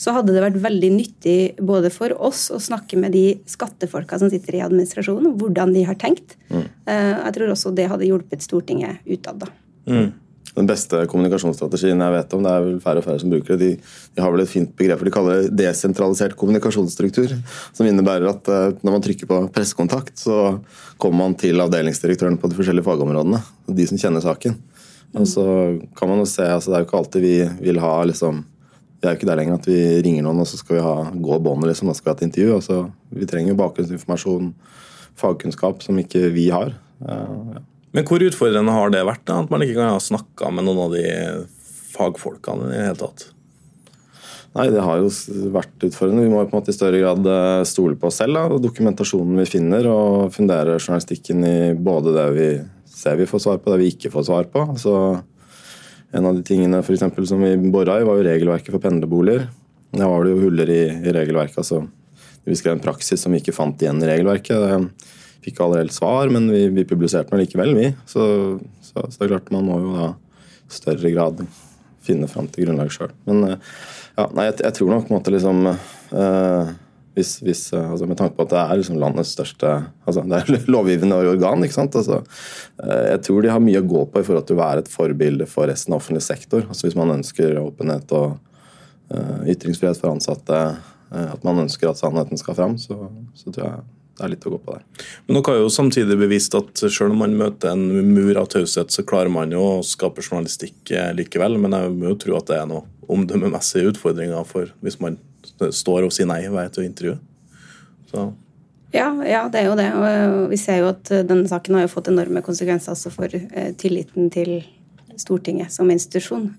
så 0.00 0.16
hadde 0.16 0.32
det 0.34 0.42
vært 0.42 0.58
veldig 0.64 0.90
nyttig 0.96 1.36
både 1.62 1.92
for 1.94 2.14
oss 2.16 2.48
å 2.50 2.58
snakke 2.62 2.98
med 2.98 3.14
de 3.14 3.36
skattefolka 3.50 4.18
som 4.18 4.32
sitter 4.32 4.56
i 4.56 4.64
administrasjonen, 4.64 5.36
hvordan 5.38 5.76
de 5.76 5.84
har 5.86 6.00
tenkt. 6.00 6.34
Mm. 6.48 6.64
Eh, 6.90 7.14
jeg 7.20 7.36
tror 7.36 7.54
også 7.54 7.74
det 7.76 7.86
hadde 7.92 8.08
hjulpet 8.08 8.42
Stortinget 8.42 9.04
utad, 9.06 9.44
da. 9.44 9.52
Mm 9.86 10.10
den 10.56 10.66
beste 10.68 11.04
kommunikasjonsstrategien 11.10 12.00
jeg 12.02 12.14
vet 12.14 12.34
om. 12.34 12.42
Det 12.44 12.52
er 12.52 12.64
vel 12.64 12.80
færre 12.82 13.02
og 13.02 13.06
færre 13.06 13.22
som 13.22 13.32
bruker 13.32 13.54
det. 13.54 13.68
De, 13.78 13.92
de 14.16 14.24
har 14.24 14.32
vel 14.34 14.42
et 14.44 14.50
fint 14.50 14.72
begrep 14.76 15.00
for 15.00 15.08
de 15.08 15.14
kaller 15.14 15.44
det 15.44 15.54
desentralisert 15.60 16.36
kommunikasjonsstruktur. 16.40 17.36
Som 17.76 17.88
innebærer 17.88 18.30
at 18.32 18.50
uh, 18.50 18.72
når 18.82 18.96
man 18.96 19.04
trykker 19.04 19.30
på 19.30 19.40
pressekontakt, 19.54 20.16
så 20.18 20.58
kommer 21.00 21.22
man 21.22 21.38
til 21.38 21.62
avdelingsdirektøren 21.62 22.38
på 22.40 22.50
de 22.50 22.58
forskjellige 22.58 22.88
fagområdene. 22.88 23.42
De 23.70 23.86
som 23.90 24.00
kjenner 24.00 24.24
saken. 24.24 24.58
Og 25.20 25.26
så 25.26 25.44
kan 25.98 26.10
man 26.10 26.22
jo 26.22 26.28
se, 26.30 26.44
altså 26.46 26.70
Det 26.70 26.76
er 26.76 26.82
jo 26.82 26.86
ikke 26.86 26.98
alltid 27.00 27.24
vi 27.24 27.36
vil 27.64 27.80
ha 27.82 27.94
liksom 28.06 28.44
Vi 29.00 29.08
er 29.08 29.14
jo 29.14 29.18
ikke 29.18 29.26
der 29.26 29.40
lenger 29.40 29.56
at 29.56 29.66
vi 29.66 29.78
ringer 30.06 30.22
noen 30.22 30.42
og 30.44 30.46
så 30.46 30.60
skal 30.60 30.76
vi 30.76 30.84
ha, 30.84 30.94
gå 31.10 31.38
båndet, 31.40 31.70
liksom. 31.70 31.88
Da 31.88 31.96
skal 31.96 32.10
vi 32.10 32.12
ha 32.12 32.18
et 32.18 32.26
intervju. 32.28 32.54
Altså, 32.58 32.82
vi 33.16 33.26
trenger 33.26 33.54
jo 33.54 33.60
bakgrunnsinformasjon, 33.62 34.50
fagkunnskap, 35.18 35.80
som 35.82 35.98
ikke 36.02 36.28
vi 36.34 36.50
har. 36.52 36.74
Uh, 37.00 37.54
ja. 37.56 37.62
Men 38.00 38.08
hvor 38.08 38.22
utfordrende 38.24 38.72
har 38.72 38.92
det 38.94 39.02
vært? 39.04 39.26
da, 39.28 39.42
At 39.44 39.50
man 39.52 39.60
ikke 39.60 39.76
kan 39.76 39.92
ha 39.92 40.00
snakka 40.00 40.48
med 40.56 40.64
noen 40.64 40.86
av 40.86 40.94
de 40.96 41.04
fagfolkene 41.92 42.70
i 42.70 42.72
det 42.72 42.86
hele 42.86 43.00
tatt? 43.02 43.26
Nei, 44.56 44.70
Det 44.72 44.82
har 44.82 45.02
jo 45.02 45.10
vært 45.52 45.84
utfordrende. 45.84 46.24
Vi 46.24 46.32
må 46.32 46.40
på 46.40 46.56
en 46.56 46.62
måte 46.62 46.72
i 46.72 46.78
større 46.78 46.98
grad 47.02 47.28
eh, 47.28 47.60
stole 47.68 47.98
på 48.00 48.08
oss 48.08 48.22
selv 48.22 48.38
da, 48.38 48.46
og 48.48 48.64
dokumentasjonen 48.64 49.36
vi 49.42 49.46
finner, 49.52 49.86
og 49.86 50.32
fundere 50.32 50.78
journalistikken 50.80 51.44
i 51.44 51.58
både 51.76 52.16
det 52.16 52.26
vi 52.38 52.48
ser 52.88 53.20
vi 53.20 53.28
får 53.28 53.44
svar 53.44 53.60
på, 53.60 53.70
det 53.70 53.82
vi 53.84 53.92
ikke 53.92 54.10
får 54.16 54.26
svar 54.30 54.48
på. 54.50 54.64
Altså, 54.72 54.96
en 56.16 56.26
av 56.26 56.40
de 56.40 56.42
tingene 56.46 56.80
for 56.82 56.96
eksempel, 56.96 57.28
som 57.28 57.44
vi 57.44 57.52
bora 57.70 58.00
i, 58.00 58.08
var 58.08 58.16
jo 58.16 58.26
regelverket 58.26 58.72
for 58.72 58.82
pendlerboliger. 58.82 59.46
Der 59.92 60.08
var 60.08 60.24
det 60.24 60.32
jo 60.32 60.42
huller 60.48 60.72
i, 60.72 60.82
i 60.88 61.14
regelverket. 61.20 61.60
altså 61.60 61.84
Vi 62.48 62.56
skrev 62.56 62.78
en 62.78 62.82
praksis 62.82 63.20
som 63.20 63.36
vi 63.36 63.44
ikke 63.44 63.54
fant 63.54 63.84
igjen 63.84 64.00
i 64.00 64.08
regelverket. 64.08 64.56
Det, 64.56 65.18
fikk 65.44 65.62
allerede 65.64 65.94
svar, 65.94 66.30
men 66.32 66.50
vi, 66.52 66.66
vi 66.74 66.86
publiserte 66.88 67.32
den 67.32 67.42
likevel, 67.42 67.74
vi. 67.78 67.90
Så, 68.08 68.22
så, 68.84 69.06
så, 69.06 69.16
det 69.16 69.26
er 69.26 69.34
klart 69.36 69.52
man 69.54 69.66
må 69.68 69.80
jo 69.80 69.96
da 69.96 70.12
i 70.70 70.76
større 70.76 71.12
grad 71.14 71.42
finne 72.04 72.28
fram 72.30 72.48
til 72.50 72.66
grunnlaget 72.66 72.96
sjøl. 72.96 73.16
Men 73.28 73.42
eh, 73.48 73.74
ja, 74.16 74.28
nei, 74.36 74.46
jeg, 74.50 74.60
jeg, 74.64 74.76
tror 74.76 74.92
nok 74.92 75.06
på 75.06 75.12
en 75.12 75.18
måte 75.18 75.34
liksom 75.34 75.66
eh, 75.70 76.72
hvis, 77.16 77.32
hvis, 77.42 77.62
uh, 77.74 77.90
altså 77.90 78.06
Med 78.06 78.20
tanke 78.20 78.36
på 78.36 78.44
at 78.46 78.52
det 78.52 78.60
er 78.60 78.78
liksom 78.78 79.00
landets 79.02 79.32
største 79.34 79.70
altså 80.06 80.22
Det 80.30 80.38
er 80.38 80.60
lovgivende 80.74 81.18
organ. 81.18 81.64
ikke 81.66 81.76
sant? 81.76 81.96
Altså, 81.98 82.20
eh, 82.84 83.06
jeg 83.10 83.24
tror 83.26 83.42
de 83.42 83.52
har 83.52 83.64
mye 83.64 83.82
å 83.82 83.88
gå 83.90 84.04
på 84.12 84.22
i 84.22 84.28
forhold 84.28 84.46
til 84.48 84.58
å 84.58 84.62
være 84.62 84.84
et 84.84 84.92
forbilde 84.92 85.48
for 85.50 85.70
resten 85.70 85.96
av 85.96 86.00
offentlig 86.00 86.22
sektor. 86.26 86.64
altså 86.68 86.86
Hvis 86.86 86.98
man 86.98 87.16
ønsker 87.18 87.58
åpenhet 87.60 88.16
og 88.16 88.38
ytringsfrihet 89.50 89.98
for 89.98 90.12
ansatte, 90.12 90.58
at 91.10 91.40
man 91.42 91.64
ønsker 91.64 91.88
at 91.90 91.98
sannheten 91.98 92.38
skal 92.38 92.54
fram, 92.54 92.76
så, 92.78 93.08
så 93.34 93.50
tror 93.50 93.64
jeg 93.64 93.80
det 94.20 94.26
er 94.26 94.32
litt 94.34 94.44
å 94.44 94.52
gå 94.52 94.58
på 94.60 94.76
der. 94.76 95.06
Men 95.26 95.38
dere 95.38 95.54
har 95.54 95.62
jo 95.62 95.72
samtidig 95.72 96.18
bevist 96.20 96.54
at 96.58 96.82
selv 96.82 97.14
om 97.14 97.22
man 97.22 97.36
møter 97.40 97.72
en 97.72 97.86
mur 98.12 98.36
av 98.36 98.50
taushet, 98.52 98.92
så 98.92 99.04
klarer 99.08 99.32
man 99.32 99.54
jo 99.54 99.62
å 99.64 99.86
skape 99.86 100.24
journalistikk 100.24 100.92
likevel. 101.16 101.56
Men 101.62 101.76
jeg 101.76 101.94
må 101.96 102.12
jo 102.12 102.18
tro 102.20 102.36
at 102.36 102.50
det 102.50 102.58
er 102.60 102.68
noe 102.68 102.84
omdømmemessige 103.10 103.94
utfordringer 103.94 104.44
for 104.46 104.74
hvis 104.84 105.00
man 105.00 105.16
står 105.56 106.06
og 106.06 106.14
sier 106.14 106.28
nei 106.28 106.42
ved 106.52 106.76
å 106.76 106.84
intervjue. 106.84 107.16
Så. 108.10 108.28
Ja, 108.92 109.08
ja, 109.24 109.46
det 109.48 109.62
er 109.62 109.70
jo 109.70 109.78
det. 109.78 109.88
Og 109.96 110.52
vi 110.52 110.60
ser 110.60 110.82
jo 110.82 110.92
at 110.92 111.08
denne 111.08 111.48
saken 111.48 111.78
har 111.78 111.86
jo 111.86 111.94
fått 111.94 112.12
enorme 112.12 112.44
konsekvenser 112.44 112.92
også 112.92 113.14
for 113.14 113.40
tilliten 113.80 114.28
til 114.34 114.58
Stortinget 115.20 115.72
som 115.72 115.88
institusjon. 115.92 116.50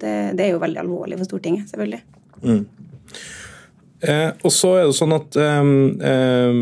Det, 0.00 0.16
det 0.36 0.48
er 0.48 0.54
jo 0.54 0.62
veldig 0.62 0.80
alvorlig 0.82 1.20
for 1.20 1.28
Stortinget, 1.28 1.68
selvfølgelig. 1.72 2.02
Mm. 2.44 2.64
Eh, 4.00 4.30
og 4.44 4.52
så 4.52 4.74
er 4.76 4.88
det 4.88 4.96
sånn 4.98 5.14
at 5.16 5.38
eh, 5.40 5.70
eh, 6.10 6.58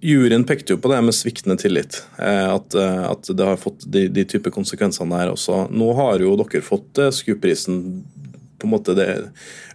Juryen 0.00 0.46
pekte 0.48 0.72
jo 0.72 0.80
på 0.80 0.88
det 0.88 1.00
med 1.04 1.14
sviktende 1.14 1.58
tillit. 1.60 2.02
Eh, 2.18 2.46
at, 2.54 2.74
eh, 2.74 3.02
at, 3.10 3.28
det 3.36 3.44
har 3.44 3.60
fått 3.60 3.84
de, 3.84 4.06
de 4.08 4.24
type 4.24 4.52
konsekvensene 4.52 5.18
der 5.20 5.34
også. 5.34 5.66
Nå 5.72 5.92
har 5.98 6.24
jo 6.24 6.32
dere 6.40 6.64
fått 6.64 7.00
eh, 7.00 7.12
SKUP-prisen 7.12 7.82
på 8.60 8.68
en 8.68 8.72
måte 8.74 8.94
det 8.96 9.08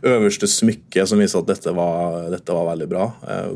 øverste 0.06 0.50
smykket 0.50 1.10
som 1.10 1.22
viser 1.22 1.42
at 1.42 1.50
dette 1.50 1.72
var, 1.74 2.28
dette 2.30 2.54
var 2.54 2.68
veldig 2.68 2.88
bra. 2.90 3.06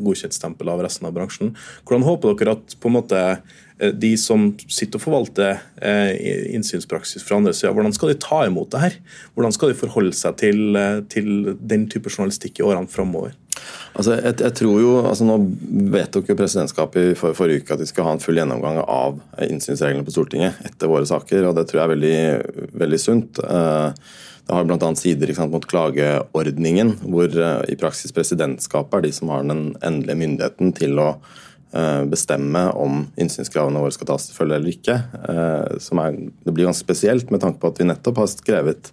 Godkjent 0.01 0.33
stempel 0.33 0.71
av 0.73 0.81
resten 0.81 1.05
av 1.05 1.13
bransjen. 1.13 1.51
Hvordan 1.85 2.05
håper 2.07 2.33
dere 2.33 2.55
at 2.57 2.73
på 2.81 2.89
en 2.89 2.95
måte 2.95 3.19
de 3.79 4.11
som 4.19 4.49
sitter 4.67 4.99
og 4.99 5.05
forvalter 5.05 5.59
eh, 5.79 6.11
innsynspraksis 6.55 7.23
fra 7.23 7.37
andre 7.39 7.53
sida, 7.55 7.71
hvordan 7.75 7.93
skal 7.95 8.11
de 8.11 8.17
ta 8.19 8.41
imot 8.47 8.73
det 8.73 8.81
her? 8.83 8.97
Hvordan 9.35 9.55
skal 9.55 9.71
de 9.71 9.79
forholde 9.79 10.15
seg 10.17 10.35
til, 10.41 10.59
eh, 10.75 10.99
til 11.11 11.53
den 11.55 11.85
type 11.91 12.11
journalistikk 12.11 12.59
i 12.59 12.65
årene 12.67 12.91
framover? 12.91 13.37
Altså, 13.95 14.17
jeg, 14.19 14.35
jeg, 14.39 14.55
tror 14.59 14.75
jo, 14.79 14.91
altså 15.07 15.25
Nå 15.27 15.37
vedtok 15.95 16.29
jo 16.31 16.37
presidentskapet 16.39 17.11
i 17.13 17.17
for, 17.19 17.35
forrige 17.35 17.63
uke 17.63 17.75
at 17.75 17.81
de 17.81 17.87
skal 17.89 18.07
ha 18.07 18.15
en 18.15 18.23
full 18.23 18.39
gjennomgang 18.39 18.81
av 18.83 19.19
innsynsreglene 19.47 20.07
på 20.07 20.15
Stortinget 20.15 20.59
etter 20.67 20.91
våre 20.91 21.07
saker, 21.07 21.47
og 21.47 21.55
det 21.57 21.67
tror 21.69 21.81
jeg 21.81 21.87
er 21.87 21.95
veldig, 21.95 22.69
veldig 22.83 23.01
sunt. 23.01 23.39
Det 23.39 24.55
har 24.55 24.65
bl.a. 24.65 24.93
sider 24.97 25.31
sant, 25.37 25.51
mot 25.53 25.67
klageordningen, 25.67 26.95
hvor 27.03 27.35
i 27.69 27.75
praksis 27.79 28.15
presidentskapet 28.15 28.97
er 28.99 29.05
de 29.07 29.11
som 29.15 29.31
har 29.33 29.45
den 29.47 29.69
endelige 29.83 30.19
myndigheten 30.23 30.73
til 30.79 31.03
å 31.03 31.11
Eh, 31.19 31.58
bestemme 32.09 32.63
om 32.73 33.03
innsynskravene 33.19 33.81
våre 33.83 33.93
skal 33.93 34.09
tas 34.09 34.29
til 34.29 34.37
følge 34.37 34.57
eller 34.57 34.73
ikke. 34.73 34.99
Eh, 35.29 35.77
er, 35.77 36.19
det 36.45 36.53
blir 36.53 36.69
ganske 36.69 36.85
spesielt 36.85 37.29
med 37.29 37.43
tanke 37.43 37.61
på 37.61 37.69
at 37.69 37.81
vi 37.81 37.85
nettopp 37.89 38.23
har 38.23 38.29
skrevet 38.31 38.89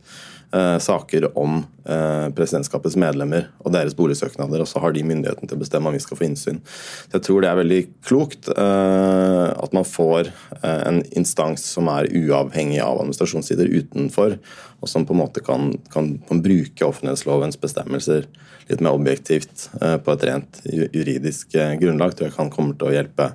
eh, 0.53 0.77
saker 0.83 1.31
om 1.39 1.63
presidentskapets 1.87 2.97
medlemmer 2.99 3.45
og 3.63 3.71
deres 3.71 3.95
boligsøknader, 3.95 4.59
og 4.59 4.67
så 4.67 4.81
har 4.83 4.91
de 4.91 5.05
myndigheten 5.07 5.47
til 5.47 5.55
å 5.55 5.61
bestemme 5.61 5.87
om 5.87 5.95
vi 5.95 6.01
skal 6.03 6.19
få 6.19 6.25
innsyn. 6.27 6.57
Så 6.67 7.15
jeg 7.15 7.23
tror 7.29 7.45
det 7.45 7.51
er 7.53 7.61
veldig 7.61 7.79
klokt 8.03 8.49
at 8.51 9.77
man 9.77 9.87
får 9.87 10.33
en 10.67 10.99
instans 11.15 11.63
som 11.77 11.87
er 11.93 12.11
uavhengig 12.11 12.81
av 12.83 12.99
administrasjonssider 13.05 13.71
utenfor, 13.71 14.35
og 14.83 14.91
som 14.91 15.07
på 15.07 15.15
en 15.15 15.23
måte 15.23 15.45
kan, 15.47 15.77
kan, 15.95 16.17
kan 16.27 16.43
bruke 16.43 16.91
offentlighetslovens 16.91 17.63
bestemmelser 17.63 18.27
litt 18.71 18.83
mer 18.83 18.97
objektivt 18.97 19.69
eh, 19.81 19.97
på 20.03 20.15
et 20.15 20.27
rent 20.29 20.61
juridisk 20.67 21.55
eh, 21.59 21.77
grunnlag, 21.81 22.17
tror 22.17 22.29
jeg 22.29 22.37
kan 22.37 22.53
kommer 22.53 22.77
til 22.79 22.91
å 22.91 22.97
hjelpe 22.97 23.31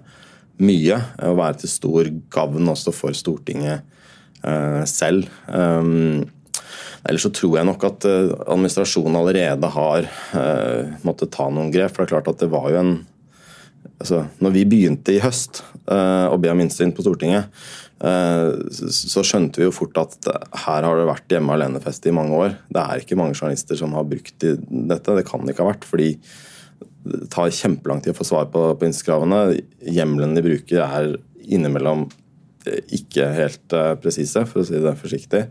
mye. 0.61 0.99
Og 1.29 1.39
være 1.39 1.61
til 1.63 1.73
stor 1.73 2.11
gavn 2.33 2.71
også 2.73 2.93
for 2.95 3.17
Stortinget 3.17 3.81
eh, 4.43 4.83
selv. 4.89 5.29
Ellers 7.01 7.23
så 7.25 7.31
tror 7.33 7.57
jeg 7.57 7.65
nok 7.65 7.85
at 7.87 8.05
administrasjonen 8.05 9.17
allerede 9.17 9.69
har 9.73 10.05
måttet 11.01 11.31
ta 11.33 11.47
noen 11.49 11.71
grep. 11.73 11.95
For 11.95 12.03
det 12.03 12.11
er 12.11 12.11
klart 12.13 12.29
at 12.29 12.43
det 12.43 12.51
var 12.53 12.67
jo 12.69 12.77
en 12.77 12.91
altså, 13.97 14.27
Når 14.37 14.53
vi 14.53 14.67
begynte 14.69 15.15
i 15.15 15.23
høst 15.23 15.63
å 15.89 16.37
be 16.37 16.51
om 16.53 16.61
innsyn 16.61 16.93
på 16.93 17.01
Stortinget, 17.01 17.49
Eh, 17.49 17.90
så 18.01 19.21
skjønte 19.21 19.61
vi 19.61 19.67
jo 19.67 19.73
fort 19.75 19.97
at 20.01 20.15
her 20.63 20.87
har 20.87 20.97
det 20.97 21.09
vært 21.09 21.35
hjemme 21.35 21.53
alene-fest 21.53 22.07
i 22.09 22.13
mange 22.15 22.33
år. 22.33 22.55
Det 22.73 22.81
er 22.81 23.03
ikke 23.03 23.17
mange 23.19 23.35
journalister 23.37 23.77
som 23.77 23.93
har 23.93 24.07
brukt 24.09 24.41
dette. 24.41 25.17
Det 25.17 25.25
kan 25.27 25.45
det 25.45 25.53
ikke 25.53 25.67
ha 25.67 25.73
vært. 25.73 25.85
fordi 25.85 26.15
det 27.01 27.31
tar 27.33 27.49
kjempelang 27.49 28.01
tid 28.01 28.13
å 28.13 28.17
få 28.19 28.27
svar 28.27 28.49
på, 28.53 28.63
på 28.77 28.87
innskravene. 28.87 29.59
Hjemlene 29.89 30.37
de 30.37 30.45
bruker 30.45 30.83
er 30.85 31.15
innimellom 31.41 32.07
ikke 32.93 33.27
helt 33.35 33.73
uh, 33.75 33.93
presise, 34.01 34.43
for 34.49 34.61
å 34.61 34.65
si 34.67 34.79
det 34.81 34.93
forsiktig. 34.99 35.45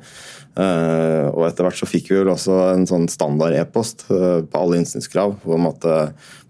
Uh, 0.59 1.31
og 1.31 1.45
etter 1.47 1.67
hvert 1.67 1.79
så 1.79 1.89
fikk 1.89 2.11
vi 2.11 2.19
vel 2.19 2.33
også 2.33 2.57
en 2.73 2.87
sånn 2.89 3.07
standard 3.11 3.55
e-post 3.59 4.07
på 4.09 4.59
alle 4.59 4.81
innsynskrav 4.81 5.47
om 5.47 5.69
at 5.71 5.87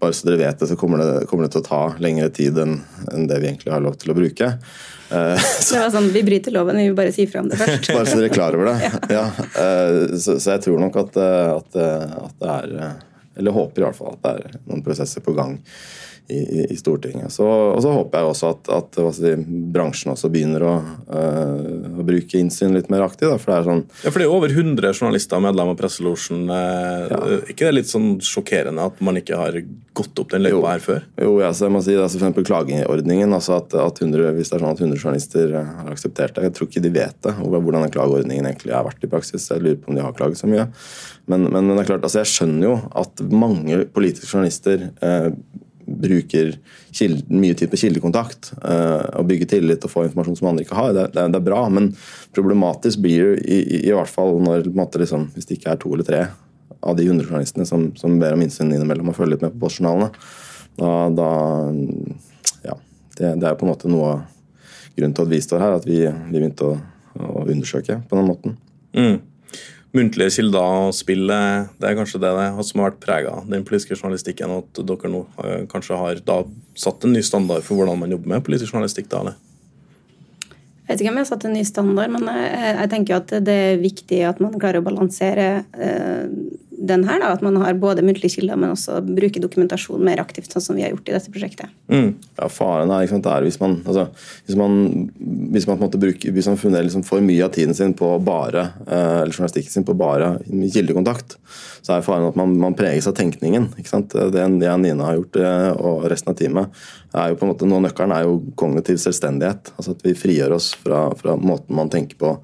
bare 0.01 0.15
så 0.17 0.27
dere 0.27 0.41
vet 0.41 0.63
det, 0.63 0.71
så 0.71 0.77
kommer 0.79 1.01
det, 1.01 1.27
kommer 1.29 1.45
det 1.45 1.53
til 1.55 1.63
å 1.63 1.67
ta 1.67 1.81
lengre 2.01 2.31
tid 2.33 2.57
enn, 2.61 2.79
enn 3.13 3.29
det 3.29 3.37
vi 3.43 3.51
egentlig 3.51 3.73
har 3.75 3.83
lov 3.83 3.99
til 4.01 4.13
å 4.13 4.17
bruke. 4.17 4.55
Så, 5.11 5.73
det 5.75 5.79
var 5.81 5.89
sånn, 5.91 6.05
Vi 6.15 6.21
bryter 6.23 6.53
loven, 6.55 6.77
vi 6.79 6.85
vil 6.87 6.93
bare 6.95 7.11
si 7.11 7.25
fra 7.27 7.41
om 7.43 7.49
det 7.51 7.57
først. 7.59 7.89
bare 7.91 8.05
så 8.07 8.15
dere 8.15 8.29
er 8.29 8.31
klar 8.31 8.55
over 8.55 8.69
det. 8.69 8.91
ja. 9.17 9.25
så, 10.15 10.37
så, 10.37 10.53
jeg 10.53 10.61
tror 10.63 10.79
nok 10.79 10.95
at, 11.01 11.17
at, 11.19 11.75
at 11.75 12.37
det 12.39 12.53
er 12.53 13.01
Eller 13.41 13.57
håper 13.57 13.83
i 13.83 13.85
hvert 13.89 13.99
fall 13.99 14.15
at 14.15 14.23
det 14.23 14.31
er 14.31 14.55
noen 14.69 14.85
prosesser 14.85 15.25
på 15.25 15.35
gang 15.35 15.57
i, 16.31 16.65
i, 16.71 16.77
Stortinget. 16.79 17.31
Så, 17.33 17.45
og 17.45 17.81
så 17.83 17.93
håper 17.93 18.21
jeg 18.21 18.31
også 18.31 18.51
at, 18.55 18.71
at 18.77 18.99
si, 19.17 19.33
bransjen 19.75 20.13
også 20.13 20.31
begynner 20.33 20.65
å, 20.65 20.73
uh, 21.11 21.91
å, 21.91 22.05
bruke 22.07 22.39
innsyn 22.39 22.75
litt 22.75 22.89
mer 22.93 23.05
aktivt. 23.05 23.35
For 23.41 23.51
det 23.51 23.57
er 23.59 23.67
sånn 23.69 23.83
Ja, 24.05 24.09
for 24.09 24.21
det 24.21 24.27
er 24.27 24.35
over 24.35 24.53
100 24.53 24.95
journalister 24.95 25.39
og 25.39 25.45
medlemmer 25.47 25.75
av 25.75 25.81
Presselosjen. 25.81 26.45
Uh, 26.49 27.11
ja. 27.11 27.21
ikke 27.45 27.65
det 27.65 27.69
er 27.69 27.77
litt 27.81 27.91
sånn 27.91 28.11
sjokkerende 28.25 28.89
at 28.91 29.01
man 29.03 29.19
ikke 29.21 29.39
har 29.39 29.59
gått 29.97 30.23
opp 30.23 30.31
den 30.31 30.45
løypa 30.45 30.75
her 30.75 30.83
før? 30.83 31.07
Jo, 31.19 31.35
ja, 31.43 31.51
så 31.55 31.67
jeg 31.67 31.75
må 31.75 31.83
si 31.83 31.95
det 31.95 32.03
er 32.05 32.11
f.eks. 32.11 32.43
klageordningen. 32.47 33.35
altså 33.35 33.57
at, 33.59 33.75
at 33.75 34.01
100, 34.01 34.31
Hvis 34.37 34.51
det 34.51 34.57
er 34.57 34.65
sånn 34.65 34.75
at 34.75 34.85
100 34.87 35.01
journalister 35.01 35.55
har 35.59 35.91
akseptert 35.91 36.37
det. 36.37 36.47
Jeg 36.47 36.57
tror 36.57 36.71
ikke 36.71 36.85
de 36.85 36.93
vet 36.95 37.17
det, 37.27 37.35
hvordan 37.41 37.85
den 37.85 37.93
klageordningen 37.93 38.47
egentlig 38.47 38.75
har 38.75 38.87
vært 38.87 39.03
i 39.03 39.11
praksis. 39.11 39.49
Jeg 39.51 39.63
lurer 39.63 39.81
på 39.81 39.91
om 39.91 39.99
de 39.99 40.05
har 40.05 40.15
klaget 40.17 40.39
så 40.41 40.49
mye. 40.49 40.69
Men, 41.31 41.47
men 41.53 41.69
det 41.71 41.83
er 41.83 41.91
klart, 41.93 42.05
altså 42.05 42.21
jeg 42.23 42.31
skjønner 42.31 42.67
jo 42.67 42.77
at 43.03 43.21
mange 43.31 43.83
politiske 43.93 44.29
journalister 44.29 44.89
eh, 45.03 45.29
bruker 45.99 46.53
kilden, 46.95 47.39
mye 47.41 47.55
tid 47.57 47.71
på 47.71 47.79
kildekontakt 47.81 48.51
uh, 48.63 49.19
og 49.19 49.27
bygger 49.29 49.49
tillit 49.55 49.85
og 49.87 49.93
får 49.93 50.09
informasjon 50.09 50.39
som 50.39 50.49
andre 50.51 50.65
ikke 50.65 50.77
har. 50.77 50.93
Det, 50.97 51.05
det, 51.15 51.25
det 51.33 51.39
er 51.39 51.47
bra, 51.47 51.61
men 51.73 51.91
problematisk 52.35 53.03
blir 53.03 53.33
det 53.33 53.45
i, 53.45 53.59
i, 53.61 53.79
i, 53.87 53.93
hvert 53.95 54.11
fall 54.11 54.37
når, 54.43 54.69
måte, 54.77 55.01
liksom, 55.01 55.29
hvis 55.35 55.49
det 55.49 55.59
ikke 55.59 55.73
er 55.73 55.81
to 55.81 55.93
eller 55.95 56.07
tre 56.07 56.21
av 56.81 56.97
de 56.97 57.05
100 57.05 57.27
journalistene 57.27 57.67
som, 57.69 57.89
som 57.99 58.19
ber 58.21 58.35
om 58.35 58.43
innsyn 58.43 58.71
innimellom 58.73 59.11
og 59.11 59.17
følger 59.17 59.35
litt 59.35 59.45
med 59.45 59.55
på 59.55 59.65
postjournalene. 59.65 60.11
Da, 60.79 60.91
da 61.13 61.31
ja, 62.65 62.77
det, 63.17 63.35
det, 63.41 63.47
er 63.47 63.57
på 63.59 63.67
en 63.67 63.73
måte 63.73 63.91
noe 63.91 64.13
av 64.15 64.23
grunnen 64.95 65.17
til 65.17 65.27
at 65.27 65.33
vi 65.33 65.43
står 65.43 65.61
her, 65.63 65.75
at 65.77 65.87
vi, 65.87 65.99
vi 66.05 66.37
begynte 66.37 66.71
å, 66.71 66.77
å 67.21 67.43
undersøke 67.45 68.01
på 68.09 68.17
den 68.17 68.31
måten. 68.31 68.57
Mm 68.97 69.19
muntlige 69.97 70.31
kilder 70.37 70.87
og 70.87 70.95
spillet, 70.95 71.71
det 71.81 71.89
er 71.89 71.97
kanskje 71.99 72.21
det, 72.23 72.31
det 72.31 72.65
som 72.67 72.81
har 72.81 72.91
vært 72.91 73.01
prega 73.03 73.37
den 73.49 73.65
politiske 73.67 73.97
journalistikken. 73.97 74.53
At 74.61 74.81
dere 74.87 75.11
nå 75.11 75.25
eh, 75.43 75.63
kanskje 75.71 75.99
har 75.99 76.21
da 76.27 76.41
satt 76.79 77.07
en 77.07 77.15
ny 77.15 77.23
standard 77.25 77.65
for 77.67 77.79
hvordan 77.79 77.99
man 77.99 78.13
jobber 78.13 78.35
med 78.35 78.45
politisk 78.47 78.73
journalistikk? 78.73 79.09
da, 79.11 79.23
eller? 79.25 79.39
Jeg 80.81 80.95
vet 80.95 81.03
ikke 81.03 81.11
om 81.11 81.19
jeg 81.19 81.23
har 81.23 81.29
satt 81.29 81.47
en 81.47 81.55
ny 81.55 81.63
standard, 81.67 82.11
men 82.11 82.27
jeg, 82.27 82.71
jeg 82.79 82.91
tenker 82.91 83.19
at 83.21 83.35
det 83.47 83.57
er 83.67 83.83
viktig 83.83 84.23
at 84.27 84.41
man 84.43 84.57
klarer 84.59 84.81
å 84.81 84.87
balansere 84.87 85.49
eh, 85.75 86.25
den 86.81 87.03
her, 87.05 87.19
da, 87.21 87.29
at 87.35 87.43
man 87.45 87.59
har 87.61 87.77
både 87.77 88.01
muntlige 88.05 88.39
kilder, 88.39 88.57
men 88.57 88.73
også 88.73 88.97
bruker 89.05 89.43
dokumentasjon 89.43 90.01
mer 90.05 90.21
aktivt, 90.21 90.49
sånn 90.49 90.63
som 90.65 90.77
vi 90.77 90.85
har 90.85 90.93
gjort 90.95 91.11
i 91.11 91.13
dette 91.13 91.33
prosjektet. 91.33 91.73
Mm. 91.91 92.15
Ja, 92.39 92.47
Faren 92.49 92.93
er, 92.95 93.05
sant, 93.11 93.27
er 93.29 93.45
hvis 93.45 93.59
man, 93.61 93.77
altså, 93.85 94.07
hvis 94.47 94.57
man, 94.57 94.79
hvis 95.53 95.67
man 95.69 95.81
bruke, 95.81 96.33
hvis 96.33 96.49
man 96.49 96.57
funderer 96.61 96.87
liksom 96.87 97.05
for 97.05 97.21
mye 97.25 97.45
av 97.45 97.53
tiden 97.53 97.77
sin 97.77 97.93
på 97.97 98.09
bare, 98.25 98.65
eh, 98.87 99.21
eller 99.21 99.35
journalistikken 99.35 99.75
sin 99.75 99.85
på 99.85 99.97
bare 99.99 100.33
kildekontakt, 100.49 101.37
så 101.85 101.95
er 101.95 102.05
faren 102.05 102.31
at 102.31 102.39
man, 102.39 102.57
man 102.61 102.77
preges 102.77 103.09
av 103.09 103.15
tenkningen. 103.19 103.69
ikke 103.77 103.93
sant? 103.93 104.17
Det, 104.17 104.47
det 104.61 104.75
Nina 104.81 105.11
har 105.11 105.21
gjort, 105.21 105.41
eh, 105.41 105.69
og 105.77 106.09
resten 106.09 106.33
av 106.33 106.41
teamet, 106.41 106.83
er 107.13 107.31
jo 107.31 107.37
på 107.37 107.45
en 107.45 107.53
måte, 107.53 107.69
nå 107.69 107.81
nøkkelen 107.85 108.15
er 108.15 108.25
jo 108.25 108.39
kognitiv 108.57 108.97
selvstendighet. 109.03 109.73
altså 109.77 109.93
At 109.93 110.05
vi 110.05 110.17
frigjør 110.17 110.57
oss 110.57 110.73
fra, 110.81 111.09
fra 111.19 111.37
måten 111.37 111.77
man 111.77 111.91
tenker 111.93 112.17
på 112.17 112.37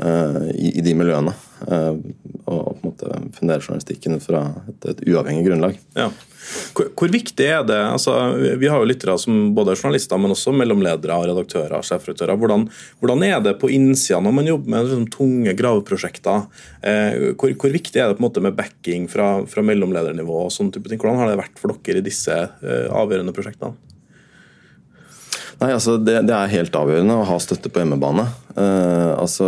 i, 0.00 0.70
i 0.78 0.84
de 0.84 0.94
miljøene 0.96 1.34
og, 1.66 2.00
og, 2.46 2.66
på 2.80 2.80
en 2.80 2.88
måte 2.88 3.20
fundere 3.36 3.60
journalistikken 3.60 4.20
fra 4.22 4.42
et, 4.70 4.90
et 4.94 5.02
uavhengig 5.10 5.46
grunnlag. 5.46 5.78
Ja. 5.98 6.08
Hvor, 6.74 6.88
hvor, 6.96 7.10
viktig 7.12 7.44
er 7.44 7.64
det 7.68 7.76
altså, 7.76 8.14
Vi 8.58 8.68
har 8.70 8.80
jo 8.80 8.88
lyttere 8.88 9.16
som 9.20 9.50
både 9.54 9.74
er 9.74 9.80
journalister, 9.80 10.18
men 10.20 10.32
også 10.32 10.54
mellomledere, 10.56 11.18
redaktører, 11.28 11.84
sjefredaktører. 11.84 12.38
Hvordan, 12.40 12.66
hvordan, 13.02 13.24
er 13.28 13.44
det 13.44 13.58
på 13.60 13.70
innsida 13.72 14.22
når 14.24 14.36
man 14.38 14.48
jobber 14.48 14.74
med 14.74 14.88
liksom, 14.88 15.06
tunge 15.12 15.54
graveprosjekter? 15.58 16.48
Eh, 16.80 17.28
hvor, 17.36 17.52
hvor, 17.52 17.76
viktig 17.76 18.00
er 18.00 18.10
det 18.10 18.18
på 18.18 18.24
en 18.24 18.28
måte 18.30 18.44
med 18.44 18.56
backing 18.58 19.06
fra, 19.12 19.30
fra 19.50 19.64
mellomledernivå? 19.66 20.46
og 20.46 20.54
sånne 20.54 20.74
type 20.74 20.90
ting? 20.90 21.00
Hvordan 21.02 21.20
har 21.20 21.30
det 21.30 21.40
vært 21.42 21.60
for 21.60 21.76
dere 21.76 22.00
i 22.00 22.08
disse 22.08 22.34
eh, 22.34 22.88
avgjørende 22.88 23.36
prosjektene? 23.36 23.76
Nei, 25.60 25.74
altså 25.76 25.98
det, 26.00 26.14
det, 26.24 26.32
er 26.32 26.52
helt 26.54 26.76
avgjørende 26.78 27.18
å 27.20 27.24
ha 27.28 27.34
støtte 27.42 27.68
på 27.68 27.82
hjemmebane. 27.82 28.22
Eh, 28.56 29.10
altså, 29.12 29.46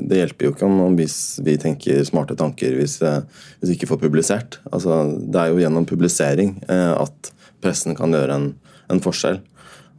det 0.00 0.22
hjelper 0.22 0.46
jo 0.46 0.52
ikke 0.54 0.68
om, 0.70 0.94
vi, 0.96 1.04
vi, 1.44 1.56
tenker 1.60 2.04
smarte 2.08 2.36
tanker 2.40 2.78
hvis, 2.78 2.96
eh, 3.04 3.20
hvis, 3.58 3.68
vi 3.68 3.74
ikke 3.76 3.90
får 3.90 4.00
publisert. 4.06 4.56
Altså, 4.70 5.02
det 5.20 5.42
er 5.42 5.52
jo 5.52 5.60
gjennom 5.60 5.84
publisering 5.88 6.54
eh, 6.64 6.92
at 6.96 7.28
pressen 7.64 7.96
kan 7.98 8.16
gjøre 8.16 8.38
en, 8.38 8.46
en 8.88 9.02
forskjell. 9.04 9.42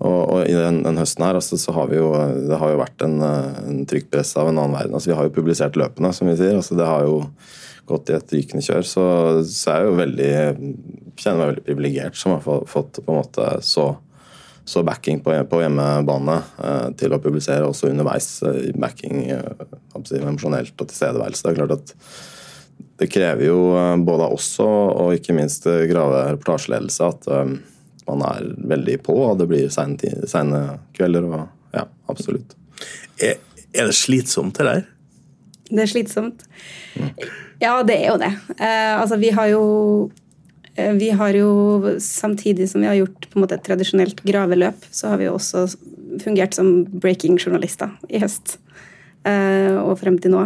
Og, 0.01 0.17
og, 0.23 0.39
I 0.49 0.55
den, 0.57 0.81
den 0.87 0.97
høsten 0.97 1.27
her 1.27 1.37
altså, 1.37 1.59
så 1.61 1.75
har 1.77 1.93
vi 1.93 1.99
jo, 2.01 2.09
det 2.49 2.57
har 2.59 2.73
jo 2.73 2.81
vært 2.81 3.05
en, 3.05 3.21
en 3.21 3.85
trykkpress 3.87 4.33
av 4.41 4.49
en 4.49 4.57
annen 4.57 4.73
verden. 4.79 4.97
Altså, 4.97 5.11
vi 5.13 5.19
har 5.19 5.29
jo 5.29 5.35
publisert 5.37 5.77
løpene, 5.77 6.09
som 6.09 6.25
vi 6.31 6.39
sier. 6.41 6.57
Altså, 6.57 6.73
det 6.79 6.89
har 6.89 7.05
jo 7.05 7.21
gått 7.85 8.09
i 8.09 8.17
et 8.17 8.33
rykende 8.33 8.65
kjør. 8.65 8.89
Så, 8.89 9.05
så 9.45 9.77
jeg 9.77 9.91
jo 9.91 9.93
veldig, 10.01 10.33
kjenner 11.21 11.37
meg 11.37 11.51
veldig 11.53 11.65
privilegert 11.69 12.17
som 12.17 12.33
har 12.33 12.65
fått 12.65 12.97
på 13.05 13.13
en 13.13 13.21
måte 13.21 13.53
så 13.61 13.91
så 14.65 14.83
backing 14.83 15.19
på, 15.21 15.33
på 15.49 15.59
hjemmebane 15.61 16.37
eh, 16.63 16.87
til 16.97 17.13
å 17.13 17.21
publisere 17.21 17.67
også 17.67 17.91
underveis 17.91 18.29
eh, 18.43 18.71
i 18.71 18.71
backing 18.73 19.27
eh, 19.29 19.67
emosjonelt 19.93 20.73
og 20.73 20.89
tilstedeværelse. 20.89 21.45
Det 21.45 21.51
er 21.53 21.59
klart 21.59 21.75
at 21.77 21.93
det 22.99 23.11
krever 23.11 23.49
jo 23.49 23.59
eh, 23.77 23.93
både 24.07 24.27
av 24.27 24.35
oss 24.39 24.49
og 24.63 25.13
ikke 25.15 25.35
minst 25.37 25.67
eh, 25.69 25.85
Grave 25.91 26.25
reportasjeledelse 26.33 27.11
at 27.11 27.29
eh, 27.29 27.55
man 28.05 28.25
er 28.25 28.51
veldig 28.73 28.99
på, 29.05 29.15
og 29.29 29.39
det 29.41 29.49
blir 29.49 29.69
seine 29.73 30.59
kvelder 30.97 31.29
og 31.29 31.39
ja, 31.75 31.87
absolutt. 32.11 32.53
Er, 33.21 33.39
er 33.73 33.89
det 33.89 33.97
slitsomt 33.97 34.57
det 34.59 34.67
der? 34.67 34.83
Det 35.71 35.81
er 35.81 35.89
slitsomt. 35.89 36.45
Mm. 36.93 37.09
Ja, 37.61 37.79
det 37.87 37.95
er 37.97 38.11
jo 38.11 38.19
det. 38.21 38.29
altså, 38.61 39.17
vi 39.17 39.31
har 39.33 39.49
jo 39.49 39.63
Eh, 40.07 40.24
vi 40.75 41.09
har 41.15 41.37
jo, 41.37 41.49
samtidig 42.03 42.67
som 42.67 42.83
vi 42.83 42.89
har 42.89 42.97
gjort 42.99 43.29
på 43.29 43.37
en 43.37 43.45
måte 43.45 43.55
et 43.55 43.63
tradisjonelt 43.63 44.19
graveløp, 44.27 44.87
så 44.91 45.13
har 45.13 45.21
vi 45.21 45.29
jo 45.29 45.37
også 45.37 45.65
fungert 46.23 46.57
som 46.57 46.83
breaking-journalister 46.91 47.93
i 48.11 48.19
høst. 48.19 48.57
Eh, 49.25 49.75
og 49.79 49.95
frem 50.01 50.19
til 50.21 50.35
nå. 50.35 50.43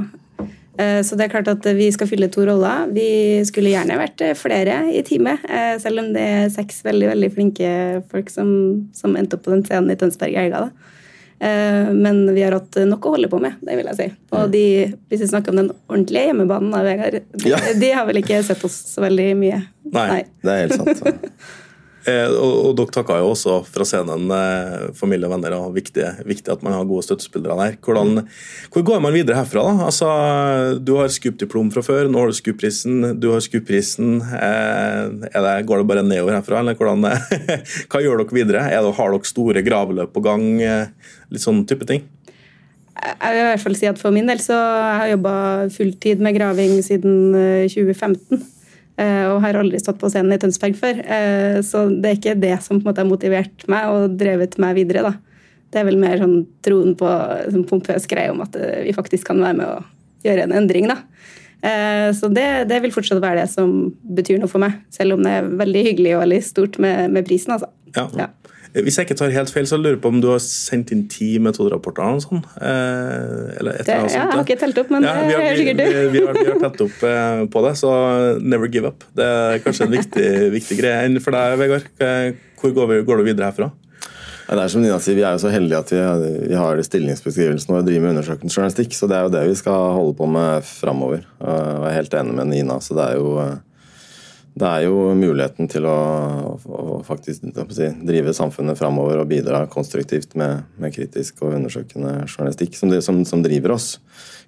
Eh, 0.80 1.02
så 1.04 1.18
det 1.18 1.26
er 1.26 1.34
klart 1.34 1.50
at 1.52 1.66
vi 1.76 1.90
skal 1.92 2.08
fylle 2.12 2.30
to 2.32 2.46
roller. 2.48 2.86
Vi 2.94 3.42
skulle 3.50 3.74
gjerne 3.74 3.98
vært 4.00 4.24
flere 4.40 4.84
i 4.94 5.02
teamet, 5.08 5.44
selv 5.82 6.04
om 6.04 6.14
det 6.16 6.24
er 6.24 6.54
seks 6.54 6.84
veldig 6.86 7.10
veldig 7.16 7.34
flinke 7.36 7.74
folk 8.14 8.32
som, 8.34 8.54
som 8.96 9.18
endte 9.18 9.40
opp 9.40 9.48
på 9.48 9.56
den 9.56 9.66
scenen 9.68 9.92
i 9.92 10.00
Tønsberg 10.00 10.38
i 10.38 10.42
helga. 10.46 10.70
Eh, 10.70 10.99
men 11.40 12.18
vi 12.36 12.42
har 12.44 12.58
hatt 12.58 12.76
nok 12.84 13.06
å 13.08 13.14
holde 13.14 13.30
på 13.32 13.38
med, 13.40 13.62
det 13.64 13.78
vil 13.80 13.88
jeg 13.88 13.96
si. 13.96 14.08
Og 14.34 14.42
mm. 14.42 14.52
de, 14.52 14.64
hvis 15.08 15.24
vi 15.24 15.30
snakker 15.32 15.54
om 15.54 15.62
den 15.62 15.72
ordentlige 15.88 16.26
hjemmebanen 16.28 16.76
av 16.76 16.84
Vegard, 16.84 17.22
de, 17.32 17.54
ja. 17.54 17.62
de, 17.80 17.92
har 17.96 18.10
vel 18.10 18.20
ikke 18.20 18.42
sett 18.44 18.66
oss 18.68 18.76
så 18.92 19.06
veldig 19.06 19.30
mye. 19.40 19.62
Nei, 19.90 20.06
Nei. 20.12 20.22
det 20.44 20.56
er 20.56 20.66
helt 20.66 20.80
sant. 20.82 21.30
Eh, 22.10 22.32
og, 22.32 22.74
dere 22.78 22.94
takka 22.94 23.18
jo 23.20 23.32
også 23.34 23.60
fra 23.68 23.86
scenen 23.88 24.30
eh, 24.34 24.90
familie 24.98 25.28
og 25.28 25.34
venner, 25.36 25.56
og 25.58 25.76
viktig, 25.76 26.06
viktig 26.28 26.54
at 26.54 26.64
man 26.66 26.76
har 26.76 26.88
gode 26.90 27.06
støttespillere 27.06 27.58
der. 27.60 27.78
Hvordan, 27.84 28.24
hvor 28.74 28.86
går 28.88 29.02
man 29.04 29.16
videre 29.16 29.40
herfra? 29.40 29.66
da? 29.68 29.88
Altså, 29.90 30.10
Du 30.80 30.96
har 31.00 31.12
SKUP-diplom 31.12 31.72
fra 31.74 31.84
før, 31.86 32.10
nå 32.10 32.22
har 32.22 32.32
du 32.32 32.38
SKUP-prisen, 32.38 33.16
du 33.20 33.32
har 33.34 33.44
SKUP-prisen. 33.46 34.20
Eh, 34.40 35.50
går 35.70 35.82
det 35.82 35.90
bare 35.90 36.06
nedover 36.06 36.40
herfra, 36.40 36.64
eller 36.64 36.78
hvordan, 36.80 37.04
hva 37.90 38.04
gjør 38.04 38.24
dere 38.24 38.40
videre? 38.40 38.68
Det, 38.70 38.96
har 39.00 39.16
dere 39.16 39.34
store 39.34 39.66
gravløp 39.66 40.16
på 40.16 40.24
gang? 40.26 40.48
Litt 41.30 41.44
sånn 41.44 41.66
type 41.70 41.88
ting? 41.90 42.06
Jeg 43.00 43.32
vil 43.32 43.40
i 43.40 43.44
hvert 43.48 43.62
fall 43.64 43.76
si 43.80 43.88
at 43.88 44.00
For 44.02 44.12
min 44.12 44.28
del 44.28 44.42
så 44.44 44.56
har 44.60 45.06
jeg 45.08 45.14
jobba 45.14 45.36
fulltid 45.72 46.24
med 46.24 46.36
graving 46.36 46.74
siden 46.84 47.32
2015. 47.72 48.42
Eh, 49.00 49.26
og 49.32 49.40
har 49.46 49.56
aldri 49.56 49.80
stått 49.80 50.00
på 50.02 50.10
scenen 50.12 50.36
i 50.36 50.40
Tønsberg 50.42 50.76
før. 50.80 51.00
Eh, 51.00 51.60
så 51.66 51.86
det 51.94 52.10
er 52.10 52.18
ikke 52.18 52.40
det 52.42 52.56
som 52.66 52.80
på 52.80 52.84
en 52.84 52.90
måte 52.90 53.04
har 53.04 53.10
motivert 53.10 53.66
meg 53.72 53.88
og 53.94 54.18
drevet 54.20 54.58
meg 54.60 54.76
videre. 54.82 55.06
da. 55.08 55.14
Det 55.70 55.80
er 55.80 55.88
vel 55.88 56.00
mer 56.02 56.20
sånn 56.20 56.42
troen 56.66 56.96
på 57.00 57.10
sånn 57.54 57.68
pompøs 57.70 58.10
greie 58.10 58.34
om 58.34 58.42
at 58.44 58.58
eh, 58.60 58.82
vi 58.88 58.96
faktisk 58.98 59.30
kan 59.30 59.40
være 59.44 59.60
med 59.62 59.70
å 59.70 59.80
gjøre 60.26 60.48
en 60.48 60.58
endring. 60.64 60.90
da. 60.92 61.00
Så 62.16 62.30
det, 62.32 62.70
det, 62.70 62.78
vil 62.80 62.94
fortsatt 62.96 63.20
være 63.20 63.42
det 63.42 63.50
som 63.52 63.90
betyr 64.16 64.38
noe 64.40 64.48
for 64.48 64.64
meg, 64.64 64.78
selv 64.96 65.18
om 65.18 65.26
det 65.26 65.34
er 65.36 65.50
veldig 65.60 65.82
hyggelig 65.90 66.14
og 66.16 66.22
veldig 66.22 66.38
stort 66.48 66.78
med, 66.80 67.12
med 67.12 67.28
prisen. 67.28 67.52
altså. 67.52 67.68
Ja. 67.98 68.06
ja. 68.16 68.28
Hvis 68.74 69.00
jeg 69.00 69.08
ikke 69.08 69.18
tar 69.18 69.34
helt 69.34 69.50
feil, 69.50 69.66
så 69.66 69.80
lurer 69.80 69.96
jeg 69.96 70.02
på 70.04 70.12
om 70.14 70.20
du 70.22 70.28
har 70.30 70.42
sendt 70.44 70.92
inn 70.94 71.08
ti 71.10 71.32
metoderapporter? 71.42 72.06
eller? 72.06 72.44
Eh, 72.62 73.58
eller 73.60 73.80
et 73.80 73.88
eller 73.88 74.04
annet 74.04 74.14
sånt. 74.14 74.14
ja, 74.14 74.22
Jeg 74.22 74.36
har 74.36 74.46
ikke 74.46 74.60
telt 74.62 74.82
opp, 74.84 74.94
men 74.94 75.08
ja, 75.08 75.16
vi 75.26 75.34
har, 75.34 75.44
vi, 75.48 75.58
sikkert 75.64 75.80
du. 75.80 75.84
Vi, 75.88 76.06
vi, 76.14 76.24
har, 76.28 76.38
vi 76.38 76.48
har 76.52 76.62
telt 76.68 76.84
opp 76.86 77.04
eh, 77.10 77.44
på 77.56 77.66
det, 77.66 77.74
så 77.82 77.92
never 78.42 78.70
give 78.70 78.94
up. 78.94 79.06
Det 79.18 79.26
er 79.26 79.62
kanskje 79.66 79.90
en 79.90 79.96
viktig, 79.98 80.32
viktig 80.54 80.80
greie. 80.82 81.04
Enn 81.08 81.22
for 81.24 81.34
deg, 81.36 81.58
Vegard? 81.62 81.90
Hvor 82.60 82.76
går, 82.76 82.92
vi, 82.94 83.00
går 83.08 83.22
du 83.22 83.30
videre 83.32 83.50
herfra? 83.50 83.72
Ja, 84.50 84.56
det 84.58 84.64
er 84.64 84.72
som 84.74 84.82
Nina 84.82 84.98
sier, 84.98 85.14
Vi 85.14 85.22
er 85.22 85.36
jo 85.38 85.42
så 85.44 85.52
heldige 85.54 85.78
at 85.78 85.92
vi, 85.94 86.30
vi 86.50 86.58
har 86.58 86.80
stillingsbeskrivelsen 86.82 87.76
og 87.78 87.84
driver 87.86 88.08
med 88.08 88.16
undersøkende 88.16 88.50
journalistikk. 88.50 88.96
Så 88.98 89.06
det 89.10 89.18
er 89.18 89.28
jo 89.28 89.34
det 89.36 89.44
vi 89.52 89.58
skal 89.60 89.92
holde 89.94 90.16
på 90.18 90.26
med 90.26 90.66
framover. 90.66 91.22
Jeg 91.38 91.90
er 91.92 91.98
helt 92.00 92.16
enig 92.18 92.38
med 92.40 92.50
Nina. 92.50 92.80
så 92.82 92.98
det 92.98 93.06
er 93.12 93.20
jo 93.20 93.36
eh, 93.44 93.58
det 94.60 94.68
er 94.68 94.86
jo 94.88 95.12
muligheten 95.16 95.70
til 95.72 95.86
å, 95.88 96.00
å 96.60 96.98
faktisk 97.08 97.46
si, 97.76 97.88
drive 98.08 98.34
samfunnet 98.36 98.80
framover 98.80 99.22
og 99.22 99.30
bidra 99.30 99.64
konstruktivt 99.72 100.36
med, 100.40 100.66
med, 100.82 100.94
kritisk 100.96 101.44
og 101.46 101.56
undersøkende 101.56 102.26
journalistikk 102.26 102.76
som, 102.76 102.92
som, 103.06 103.22
som 103.28 103.46
driver 103.46 103.78
oss. 103.78 103.94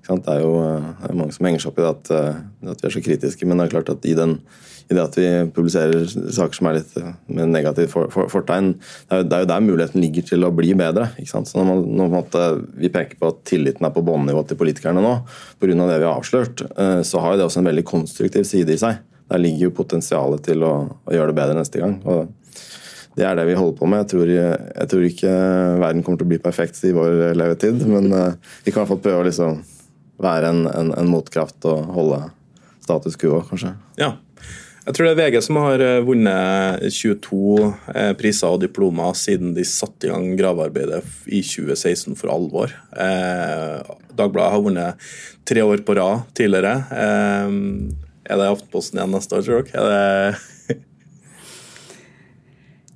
Det 0.01 0.33
er 0.33 0.41
jo 0.41 0.55
det 0.57 1.11
er 1.11 1.15
mange 1.15 1.35
som 1.35 1.47
henger 1.47 1.63
seg 1.63 1.71
opp 1.71 1.79
i 1.79 1.85
det 1.85 1.91
at, 1.91 2.11
eh, 2.17 2.41
at, 2.73 2.81
vi 2.81 2.89
er 2.89 2.95
så 2.97 3.03
kritiske, 3.05 3.47
men 3.47 3.61
det 3.61 3.67
er 3.67 3.75
klart 3.75 3.91
at 3.93 4.07
i, 4.09 4.15
den, 4.17 4.33
i 4.89 4.97
det 4.97 5.03
at 5.03 5.19
vi 5.19 5.27
publiserer 5.55 6.09
saker 6.09 6.57
som 6.57 6.67
er 6.71 6.79
litt 6.79 6.97
eh, 6.99 7.13
med 7.31 7.53
negativt 7.53 7.93
for, 7.93 8.09
for, 8.11 8.31
fortegn, 8.33 8.73
det 8.73 9.13
er, 9.13 9.21
jo, 9.21 9.27
det 9.29 9.37
er, 9.37 9.45
jo, 9.45 9.51
der 9.53 9.67
muligheten 9.67 10.03
ligger 10.03 10.25
til 10.33 10.47
å 10.47 10.51
bli 10.57 10.73
bedre. 10.81 11.11
Så 11.29 11.43
når, 11.53 11.69
man, 11.69 11.85
når 12.01 12.11
måte, 12.17 12.49
vi 12.81 12.91
peker 12.91 13.21
på 13.21 13.31
at 13.31 13.45
tilliten 13.47 13.87
er 13.87 13.93
på 13.95 14.03
bunnivå 14.03 14.43
til 14.49 14.59
politikerne 14.59 15.05
nå, 15.05 15.13
pga. 15.61 15.77
det 15.77 16.01
vi 16.01 16.09
har 16.09 16.17
avslørt, 16.17 16.65
eh, 16.73 16.99
så 17.07 17.23
har 17.23 17.37
jo 17.37 17.43
det 17.43 17.47
også 17.47 17.61
en 17.63 17.71
veldig 17.71 17.87
konstruktiv 17.93 18.49
side 18.49 18.75
i 18.75 18.81
seg 18.81 18.99
der 19.31 19.41
ligger 19.41 19.69
jo 19.69 19.77
potensialet 19.81 20.43
til 20.49 20.63
å, 20.67 20.75
å, 20.91 21.13
gjøre 21.15 21.31
det 21.31 21.37
bedre 21.39 21.57
neste 21.57 21.79
gang. 21.79 21.97
og 22.03 22.31
Det 23.15 23.27
er 23.27 23.37
det 23.39 23.47
vi 23.47 23.57
holder 23.57 23.77
på 23.79 23.87
med. 23.87 24.03
Jeg 24.03 24.11
tror, 24.13 24.31
jeg 24.31 24.91
tror 24.91 25.05
ikke 25.07 25.35
verden 25.83 26.03
kommer 26.03 26.19
til 26.19 26.27
å 26.27 26.31
bli 26.33 26.41
perfekt 26.43 26.81
i 26.87 26.95
vår 26.95 27.31
levetid, 27.39 27.85
men 27.87 28.11
uh, 28.11 28.33
vi 28.65 28.73
kan 28.73 28.81
i 28.81 28.83
hvert 28.83 28.93
fall 28.95 29.05
prøve 29.05 29.23
å 29.23 29.29
liksom 29.29 29.61
være 30.21 30.51
en, 30.51 30.65
en, 30.69 30.91
en, 30.97 31.09
motkraft 31.09 31.65
og 31.69 31.95
holde 31.95 32.19
status 32.83 33.17
quo, 33.19 33.41
kanskje. 33.47 33.73
Ja. 34.01 34.15
Jeg 34.81 34.97
tror 34.97 35.07
det 35.07 35.11
er 35.13 35.19
VG 35.19 35.43
som 35.45 35.59
har 35.61 35.81
eh, 35.85 35.99
vunnet 36.01 36.87
22 36.89 37.39
eh, 37.93 38.13
priser 38.17 38.49
og 38.49 38.63
diplomer 38.63 39.13
siden 39.17 39.53
de 39.53 39.65
satte 39.67 40.07
i 40.07 40.09
gang 40.09 40.31
gravearbeidet 40.39 41.03
i 41.29 41.43
2016 41.45 42.17
for 42.17 42.33
alvor. 42.33 42.73
Eh, 42.97 43.91
Dagbladet 44.17 44.55
har 44.55 44.63
vunnet 44.65 45.11
tre 45.47 45.61
år 45.61 45.85
på 45.85 45.95
rad 45.99 46.25
tidligere. 46.37 46.73
Eh, 48.25 48.33
er 48.33 48.39
det 48.39 48.49
Aftenposten 48.51 48.99
igjen 48.99 49.13
neste 49.15 49.37
år, 49.37 49.45
tror 49.45 49.67
dere? 49.67 50.35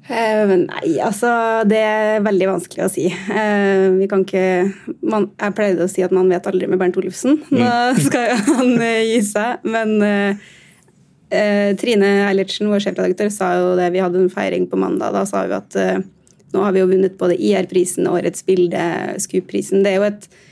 Uh, 0.06 0.52
nei, 0.70 0.90
altså 1.02 1.30
Det 1.66 1.80
er 1.82 2.26
veldig 2.26 2.50
vanskelig 2.52 2.86
å 2.86 2.92
si. 2.94 3.08
Uh, 3.10 3.96
vi 3.98 4.10
kan 4.12 4.22
ikke 4.22 4.44
man, 5.02 5.32
Jeg 5.34 5.56
pleide 5.58 5.88
å 5.88 5.90
si 5.90 6.06
at 6.06 6.14
man 6.14 6.30
vet 6.30 6.46
aldri 6.46 6.70
med 6.70 6.82
Bernt 6.82 7.00
Olufsen. 7.02 7.40
Mm. 7.50 7.64
Nå 7.64 8.06
skal 8.06 8.36
han 8.52 8.76
uh, 8.78 9.02
gi 9.02 9.22
seg. 9.26 9.66
Men 9.66 9.98
Trine 11.76 12.10
Eilertsen, 12.30 12.70
vår 12.70 12.84
sjefredaktør, 12.84 13.32
sa 13.34 13.48
jo 13.58 13.72
det. 13.76 13.90
Vi 13.92 14.00
hadde 14.00 14.22
en 14.22 14.30
feiring 14.32 14.70
på 14.72 14.78
mandag. 14.80 15.12
Da 15.12 15.24
sa 15.28 15.42
vi 15.50 15.56
at 15.58 15.74
nå 16.56 16.64
har 16.64 16.72
vi 16.72 16.80
jo 16.80 16.90
vunnet 16.90 17.18
både 17.20 17.36
IR-prisen, 17.36 18.08
Årets 18.08 18.46
bilde, 18.48 18.82
SKUP-prisen. 19.20 19.84
Det 19.84 19.92
er 19.92 20.00
jo 20.00 20.08
et 20.08 20.28
eh, 20.30 20.44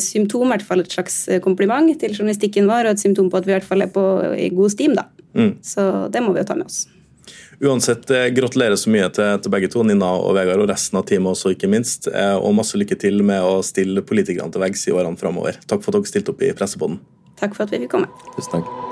symptom, 0.00 0.46
i 0.46 0.54
hvert 0.54 0.66
fall 0.68 0.84
et 0.84 0.94
slags 0.94 1.16
kompliment 1.42 1.90
til 1.98 2.14
journalistikken 2.14 2.70
vår, 2.70 2.86
og 2.86 2.94
et 2.94 3.02
symptom 3.02 3.30
på 3.32 3.40
at 3.40 3.48
vi 3.48 3.54
i 3.54 3.56
hvert 3.56 3.66
fall 3.66 3.82
er 3.82 3.90
på 3.90 4.04
i 4.36 4.46
god 4.54 4.72
stim. 4.76 4.94
da. 4.98 5.08
Mm. 5.34 5.52
Så 5.62 5.90
det 6.12 6.22
må 6.22 6.32
vi 6.34 6.42
jo 6.42 6.48
ta 6.48 6.56
med 6.58 6.70
oss. 6.70 6.84
Uansett, 7.60 8.10
eh, 8.10 8.28
gratulerer 8.32 8.76
så 8.76 8.90
mye 8.90 9.08
til, 9.12 9.40
til, 9.42 9.52
begge 9.52 9.68
to, 9.68 9.82
Nina 9.84 10.08
og 10.16 10.32
Vegard, 10.38 10.62
og 10.64 10.70
resten 10.70 10.96
av 10.96 11.04
teamet 11.10 11.34
også, 11.34 11.52
ikke 11.52 11.68
minst. 11.68 12.08
Eh, 12.08 12.36
og 12.38 12.56
masse 12.56 12.78
lykke 12.80 12.96
til 13.00 13.20
med 13.20 13.44
å 13.44 13.58
stille 13.66 14.04
politikerne 14.06 14.48
til 14.52 14.64
veggs 14.64 14.86
i 14.88 14.94
årene 14.96 15.20
framover. 15.20 15.60
Takk 15.68 15.84
for 15.84 15.92
at 15.92 16.00
dere 16.00 16.12
stilte 16.14 16.32
opp 16.32 16.46
i 16.46 16.54
Pressepodden. 16.56 17.02
Takk 17.40 17.52
for 17.58 17.66
at 17.66 17.76
vi 17.76 17.84
fikk 17.84 17.98
komme. 17.98 18.08
Tusen 18.38 18.56
takk. 18.56 18.89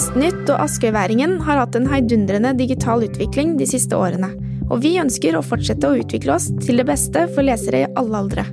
Vestnytt 0.00 0.48
og 0.48 0.62
Askøyværingen 0.64 1.34
har 1.44 1.58
hatt 1.60 1.74
en 1.76 1.84
heidundrende 1.90 2.54
digital 2.56 3.02
utvikling 3.04 3.50
de 3.58 3.66
siste 3.68 3.92
årene, 3.92 4.30
og 4.72 4.80
vi 4.80 4.94
ønsker 4.96 5.36
å 5.36 5.42
fortsette 5.44 5.84
å 5.84 5.98
utvikle 6.00 6.32
oss 6.38 6.46
til 6.64 6.80
det 6.80 6.86
beste 6.88 7.26
for 7.34 7.44
lesere 7.44 7.82
i 7.82 7.90
alle 8.00 8.22
aldre. 8.22 8.46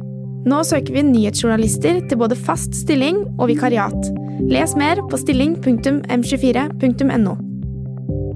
Nå 0.43 0.59
søker 0.67 0.91
vi 0.97 1.05
nyhetsjournalister 1.07 2.01
til 2.09 2.19
både 2.19 2.35
fast 2.35 2.75
stilling 2.75 3.23
og 3.37 3.47
vikariat. 3.53 4.11
Les 4.51 4.75
mer 4.75 4.99
på 5.07 5.15
stilling.m24.no. 5.23 7.37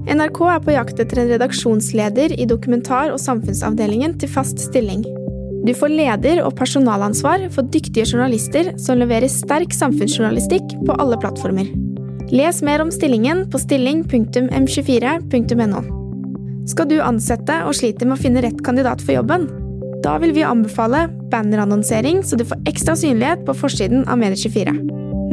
NRK 0.08 0.40
er 0.54 0.64
på 0.64 0.76
jakt 0.78 1.04
etter 1.04 1.20
en 1.20 1.30
redaksjonsleder 1.34 2.40
i 2.40 2.48
dokumentar- 2.48 3.12
og 3.12 3.20
samfunnsavdelingen 3.20 4.16
til 4.24 4.32
fast 4.40 4.56
stilling. 4.70 5.04
Du 5.68 5.76
får 5.76 5.98
leder- 6.00 6.44
og 6.48 6.56
personalansvar 6.56 7.44
for 7.52 7.68
dyktige 7.76 8.08
journalister 8.08 8.72
som 8.80 9.04
leverer 9.04 9.28
sterk 9.28 9.76
samfunnsjournalistikk 9.76 10.80
på 10.88 10.96
alle 10.96 11.20
plattformer. 11.20 11.91
Les 12.32 12.62
mer 12.64 12.80
om 12.80 12.88
stillingen 12.88 13.42
på 13.52 13.58
stilling.m24.no. 13.60 15.80
Skal 16.64 16.88
du 16.88 16.96
ansette 17.04 17.58
og 17.66 17.76
sliter 17.76 18.08
med 18.08 18.16
å 18.16 18.22
finne 18.22 18.40
rett 18.40 18.62
kandidat 18.64 19.04
for 19.04 19.12
jobben? 19.18 19.44
Da 20.00 20.16
vil 20.22 20.32
vi 20.32 20.40
anbefale 20.40 21.12
bannerannonsering, 21.28 22.24
så 22.24 22.40
du 22.40 22.48
får 22.48 22.64
ekstra 22.72 22.96
synlighet 22.96 23.44
på 23.44 23.52
forsiden 23.60 24.08
av 24.08 24.16
Medier24. 24.22 24.72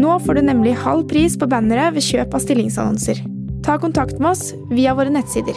Nå 0.03 0.11
får 0.25 0.33
du 0.35 0.41
nemlig 0.51 0.75
halv 0.83 1.07
pris 1.07 1.39
på 1.39 1.47
bannere 1.47 1.87
ved 1.95 2.03
kjøp 2.03 2.35
av 2.35 2.43
stillingsannonser. 2.43 3.23
Ta 3.63 3.79
kontakt 3.79 4.19
med 4.19 4.33
oss 4.33 4.51
via 4.67 4.91
våre 4.91 5.15
nettsider. 5.15 5.55